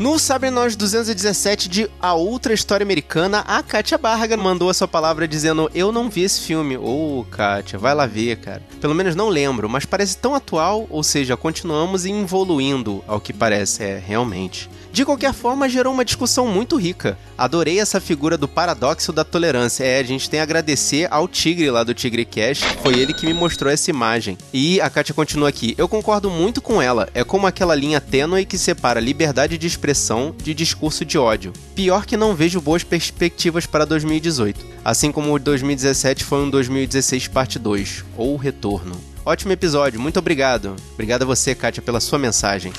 [0.00, 4.88] No Sabre Nós 217 de A Outra História Americana, a Kátia Barraga mandou a sua
[4.88, 6.76] palavra dizendo: Eu não vi esse filme.
[6.76, 8.60] Ô, oh, Kátia, vai lá ver, cara.
[8.80, 13.84] Pelo menos não lembro, mas parece tão atual, ou seja, continuamos evoluindo, ao que parece,
[13.84, 14.68] é, realmente.
[14.94, 17.18] De qualquer forma, gerou uma discussão muito rica.
[17.36, 19.82] Adorei essa figura do paradoxo da tolerância.
[19.82, 23.26] É, a gente tem a agradecer ao Tigre lá do Tigre Cash, foi ele que
[23.26, 24.38] me mostrou essa imagem.
[24.52, 25.74] E a Kátia continua aqui.
[25.76, 27.08] Eu concordo muito com ela.
[27.12, 31.52] É como aquela linha tênue que separa liberdade de expressão de discurso de ódio.
[31.74, 34.64] Pior que não vejo boas perspectivas para 2018.
[34.84, 38.94] Assim como o 2017 foi um 2016 parte 2, ou Retorno.
[39.26, 40.76] Ótimo episódio, muito obrigado.
[40.92, 42.72] Obrigado a você, Kátia, pela sua mensagem.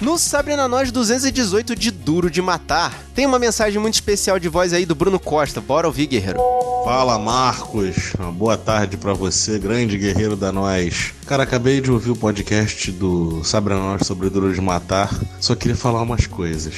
[0.00, 4.72] No Sabrina Nós 218 de Duro de Matar, tem uma mensagem muito especial de voz
[4.72, 5.60] aí do Bruno Costa.
[5.60, 6.40] Bora ouvir, guerreiro.
[6.84, 8.12] Fala, Marcos.
[8.18, 11.14] Uma boa tarde para você, grande guerreiro da Nós.
[11.26, 15.10] Cara, acabei de ouvir o podcast do Sabrina Nós sobre Duro de Matar.
[15.40, 16.74] Só queria falar umas coisas.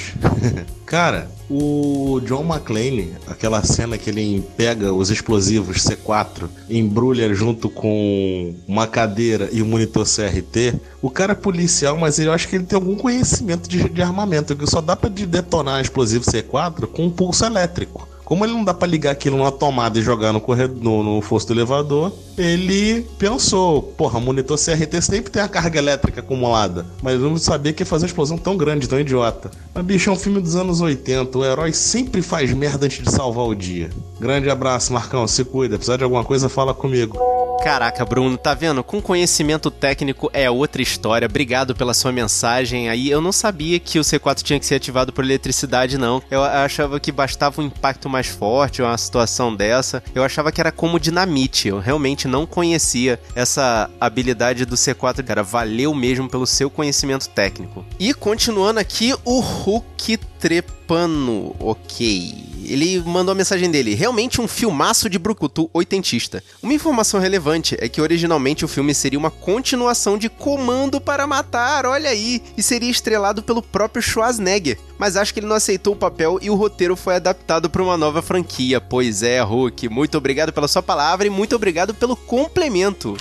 [0.86, 8.54] Cara, o John McClane, aquela cena que ele pega os explosivos C4, embrulha junto com
[8.68, 12.64] uma cadeira e um monitor CRT, o cara é policial, mas eu acho que ele
[12.64, 17.10] tem algum conhecimento de, de armamento, que só dá pra detonar explosivo C4 com um
[17.10, 18.08] pulso elétrico.
[18.26, 21.22] Como ele não dá para ligar aquilo numa tomada e jogar no corredor, no, no
[21.22, 26.84] fosso do elevador, ele pensou, porra, monitor CRT sempre tem a carga elétrica acumulada.
[27.00, 29.52] Mas não sabia que fazer uma explosão tão grande, tão idiota.
[29.72, 31.38] Mas, bicho, é um filme dos anos 80.
[31.38, 33.90] O herói sempre faz merda antes de salvar o dia.
[34.18, 35.28] Grande abraço, Marcão.
[35.28, 35.76] Se cuida.
[35.76, 37.16] Precisar de alguma coisa, fala comigo.
[37.62, 38.84] Caraca, Bruno, tá vendo?
[38.84, 41.26] Com conhecimento técnico é outra história.
[41.26, 43.10] Obrigado pela sua mensagem aí.
[43.10, 46.22] Eu não sabia que o C4 tinha que ser ativado por eletricidade, não.
[46.30, 50.02] Eu achava que bastava um impacto mais forte, uma situação dessa.
[50.14, 51.68] Eu achava que era como dinamite.
[51.68, 55.24] Eu realmente não conhecia essa habilidade do C4.
[55.24, 57.84] Cara, valeu mesmo pelo seu conhecimento técnico.
[57.98, 61.56] E continuando aqui, o Hulk Trepano.
[61.58, 62.55] Ok.
[62.68, 63.94] Ele mandou a mensagem dele.
[63.94, 66.42] Realmente um filmaço de Brucutu oitentista.
[66.62, 71.86] Uma informação relevante é que originalmente o filme seria uma continuação de Comando para Matar,
[71.86, 74.78] olha aí, e seria estrelado pelo próprio Schwarzenegger.
[74.98, 77.96] Mas acho que ele não aceitou o papel e o roteiro foi adaptado para uma
[77.96, 78.80] nova franquia.
[78.80, 83.16] Pois é, Hulk, muito obrigado pela sua palavra e muito obrigado pelo complemento.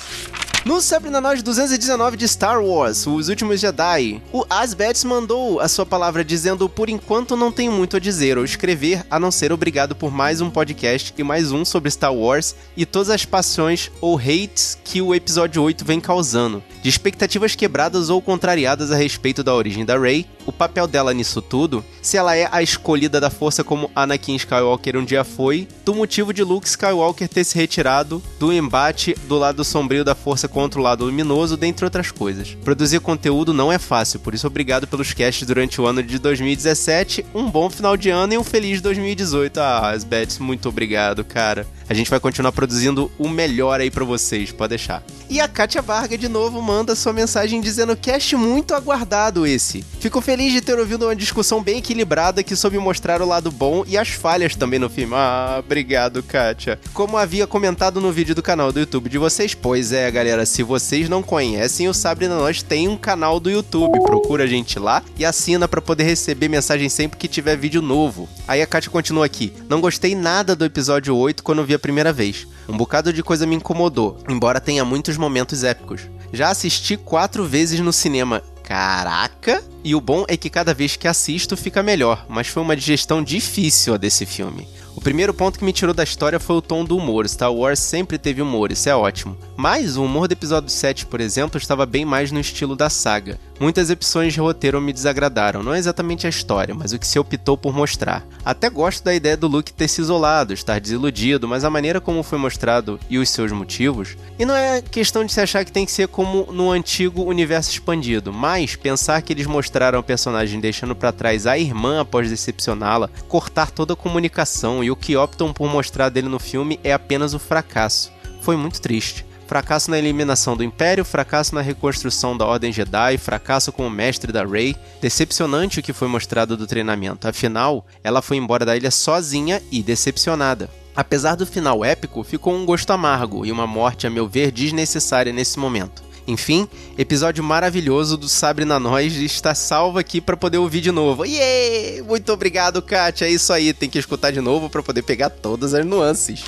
[0.65, 5.85] No Sabrina Nós 219 de Star Wars, Os Últimos Jedi, o Asbets mandou a sua
[5.85, 9.95] palavra dizendo: Por enquanto não tenho muito a dizer ou escrever, a não ser obrigado
[9.95, 14.17] por mais um podcast e mais um sobre Star Wars e todas as paixões ou
[14.17, 19.53] hates que o episódio 8 vem causando, de expectativas quebradas ou contrariadas a respeito da
[19.53, 23.63] origem da Rey, o papel dela nisso tudo, se ela é a escolhida da força
[23.63, 28.51] como Anakin Skywalker um dia foi, do motivo de Luke Skywalker ter se retirado do
[28.51, 32.55] embate do lado sombrio da força contra o lado luminoso, dentre outras coisas.
[32.63, 37.25] Produzir conteúdo não é fácil, por isso obrigado pelos casts durante o ano de 2017,
[37.35, 39.59] um bom final de ano e um feliz 2018.
[39.59, 41.67] Ah, Asbets, muito obrigado, cara.
[41.89, 45.03] A gente vai continuar produzindo o melhor aí pra vocês, pode deixar.
[45.29, 49.83] E a Kátia Varga de novo manda sua mensagem dizendo cast muito aguardado esse.
[49.99, 53.83] Fico feliz de ter ouvido uma discussão bem equilibrada que soube mostrar o lado bom
[53.87, 55.13] e as falhas também no filme.
[55.15, 56.79] Ah, obrigado, Kátia.
[56.93, 60.63] Como havia comentado no vídeo do canal do YouTube de vocês, pois é, galera, se
[60.63, 63.99] vocês não conhecem, o Sabre na Nós tem um canal do YouTube.
[64.01, 68.29] Procura a gente lá e assina para poder receber mensagem sempre que tiver vídeo novo.
[68.47, 69.53] Aí a Kátia continua aqui.
[69.69, 72.47] Não gostei nada do episódio 8 quando vi a primeira vez.
[72.67, 76.01] Um bocado de coisa me incomodou, embora tenha muitos momentos épicos.
[76.31, 78.41] Já assisti quatro vezes no cinema.
[78.63, 79.63] Caraca!
[79.83, 83.23] E o bom é que cada vez que assisto fica melhor, mas foi uma digestão
[83.23, 84.67] difícil a desse filme.
[84.95, 87.27] O primeiro ponto que me tirou da história foi o tom do humor.
[87.27, 89.37] Star Wars sempre teve humor, isso é ótimo.
[89.57, 93.37] Mas o humor do episódio 7, por exemplo, estava bem mais no estilo da saga.
[93.57, 97.17] Muitas opções de roteiro me desagradaram, não é exatamente a história, mas o que se
[97.17, 98.25] optou por mostrar.
[98.43, 102.21] Até gosto da ideia do Luke ter se isolado, estar desiludido, mas a maneira como
[102.21, 104.17] foi mostrado e os seus motivos.
[104.37, 107.71] E não é questão de se achar que tem que ser como no antigo universo
[107.71, 113.09] expandido, mas pensar que eles mostraram o personagem deixando para trás a irmã após decepcioná-la,
[113.29, 117.33] cortar toda a comunicação e o que optam por mostrar dele no filme é apenas
[117.33, 118.11] o fracasso.
[118.41, 119.25] Foi muito triste.
[119.47, 124.43] Fracasso na eliminação do Império, fracasso na reconstrução da Ordem Jedi, fracasso como mestre da
[124.43, 124.75] Rey.
[125.01, 127.27] Decepcionante o que foi mostrado do treinamento.
[127.27, 130.69] Afinal, ela foi embora da ilha sozinha e decepcionada.
[130.95, 135.33] Apesar do final épico, ficou um gosto amargo e uma morte, a meu ver, desnecessária
[135.33, 136.03] nesse momento.
[136.27, 136.67] Enfim,
[136.97, 141.23] episódio maravilhoso do Sabre na Nós está salvo aqui para poder ouvir de novo.
[141.23, 142.03] Yeah!
[142.03, 143.25] Muito obrigado, Kátia.
[143.25, 146.43] É isso aí, tem que escutar de novo para poder pegar todas as nuances.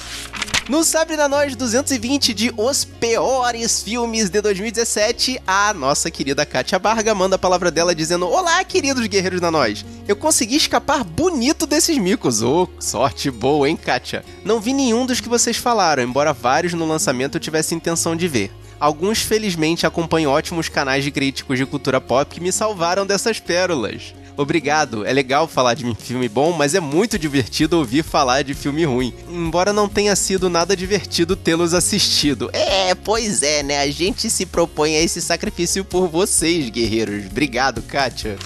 [0.68, 6.78] No Sabre na Nós 220 de Os Piores Filmes de 2017, a nossa querida Kátia
[6.78, 9.86] Barga manda a palavra dela dizendo: Olá, queridos guerreiros da Nós.
[10.08, 12.42] Eu consegui escapar bonito desses micos.
[12.42, 14.26] Oh, sorte boa, hein, Kátia?
[14.44, 18.28] Não vi nenhum dos que vocês falaram, embora vários no lançamento eu tivesse intenção de
[18.28, 18.52] ver.
[18.80, 24.14] Alguns, felizmente, acompanham ótimos canais de críticos de cultura pop que me salvaram dessas pérolas.
[24.38, 28.86] Obrigado, é legal falar de filme bom, mas é muito divertido ouvir falar de filme
[28.86, 29.12] ruim.
[29.28, 32.52] Embora não tenha sido nada divertido tê-los assistido.
[32.54, 33.80] É, pois é, né?
[33.80, 37.26] A gente se propõe a esse sacrifício por vocês, guerreiros.
[37.26, 38.38] Obrigado, Kátia.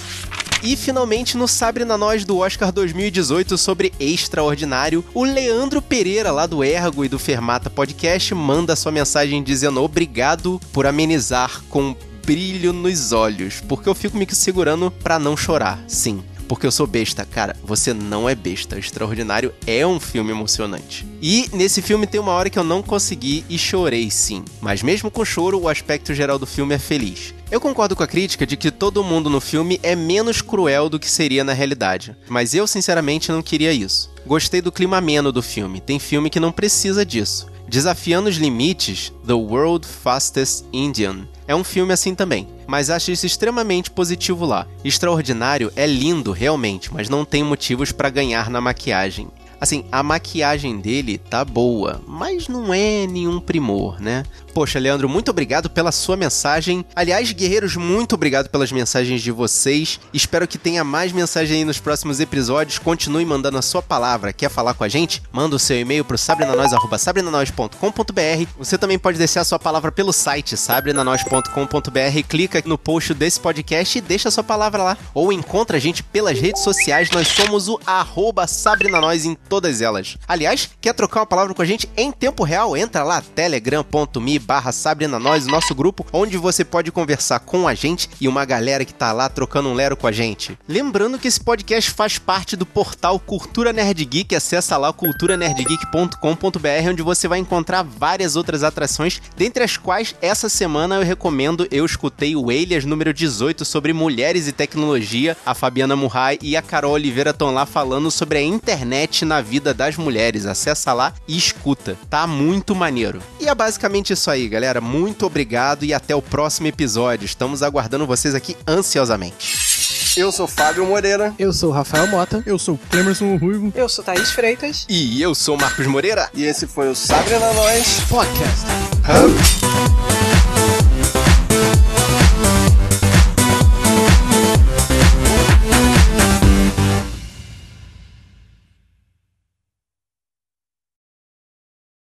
[0.62, 6.46] E finalmente no Sabre na Nós do Oscar 2018 sobre Extraordinário, o Leandro Pereira, lá
[6.46, 12.72] do Ergo e do Fermata Podcast, manda sua mensagem dizendo obrigado por amenizar com brilho
[12.72, 15.82] nos olhos, porque eu fico me segurando pra não chorar.
[15.88, 17.24] Sim, porque eu sou besta.
[17.24, 18.78] Cara, você não é besta.
[18.78, 21.06] Extraordinário é um filme emocionante.
[21.20, 24.44] E nesse filme tem uma hora que eu não consegui e chorei sim.
[24.60, 27.34] Mas mesmo com choro, o aspecto geral do filme é feliz.
[27.50, 30.98] Eu concordo com a crítica de que todo mundo no filme é menos cruel do
[30.98, 32.16] que seria na realidade.
[32.26, 34.10] Mas eu, sinceramente, não queria isso.
[34.24, 35.80] Gostei do clima ameno do filme.
[35.80, 37.51] Tem filme que não precisa disso.
[37.72, 43.24] Desafiando os limites, The World Fastest Indian é um filme assim também, mas acho isso
[43.24, 44.66] extremamente positivo lá.
[44.84, 49.26] Extraordinário é lindo realmente, mas não tem motivos para ganhar na maquiagem.
[49.58, 54.22] Assim, a maquiagem dele tá boa, mas não é nenhum primor, né?
[54.54, 56.84] Poxa, Leandro, muito obrigado pela sua mensagem.
[56.94, 59.98] Aliás, guerreiros, muito obrigado pelas mensagens de vocês.
[60.12, 62.78] Espero que tenha mais mensagem aí nos próximos episódios.
[62.78, 64.30] Continue mandando a sua palavra.
[64.30, 65.22] Quer falar com a gente?
[65.32, 68.46] Manda o seu e-mail pro sabrenanois.com.br.
[68.58, 72.28] Você também pode deixar a sua palavra pelo site sabrenanois.com.br.
[72.28, 74.98] Clica no post desse podcast e deixa a sua palavra lá.
[75.14, 77.10] Ou encontra a gente pelas redes sociais.
[77.10, 80.18] Nós somos o arroba sabrenanois em todas elas.
[80.28, 82.76] Aliás, quer trocar uma palavra com a gente em tempo real?
[82.76, 88.08] Entra lá, telegram.me barra Sabrina Nós, nosso grupo, onde você pode conversar com a gente
[88.20, 90.58] e uma galera que tá lá trocando um lero com a gente.
[90.68, 97.02] Lembrando que esse podcast faz parte do portal Cultura Nerd Geek, acessa lá culturanerdgeek.com.br, onde
[97.02, 102.36] você vai encontrar várias outras atrações, dentre as quais essa semana eu recomendo, eu escutei
[102.36, 107.30] o Elias número 18 sobre mulheres e tecnologia, a Fabiana Murray e a Carol Oliveira
[107.30, 110.46] estão lá falando sobre a internet na vida das mulheres.
[110.46, 113.22] Acessa lá e escuta, tá muito maneiro.
[113.40, 114.80] E é basicamente isso aí, galera.
[114.80, 117.24] Muito obrigado e até o próximo episódio.
[117.24, 119.72] Estamos aguardando vocês aqui ansiosamente.
[120.16, 121.34] Eu sou Fábio Moreira.
[121.38, 122.42] Eu sou Rafael Mota.
[122.44, 123.72] Eu sou Clemerson Ruivo.
[123.74, 124.84] Eu sou Thaís Freitas.
[124.88, 126.28] E eu sou Marcos Moreira.
[126.34, 128.66] E esse foi o Sabre na Nós Podcast.
[129.08, 130.31] Hub.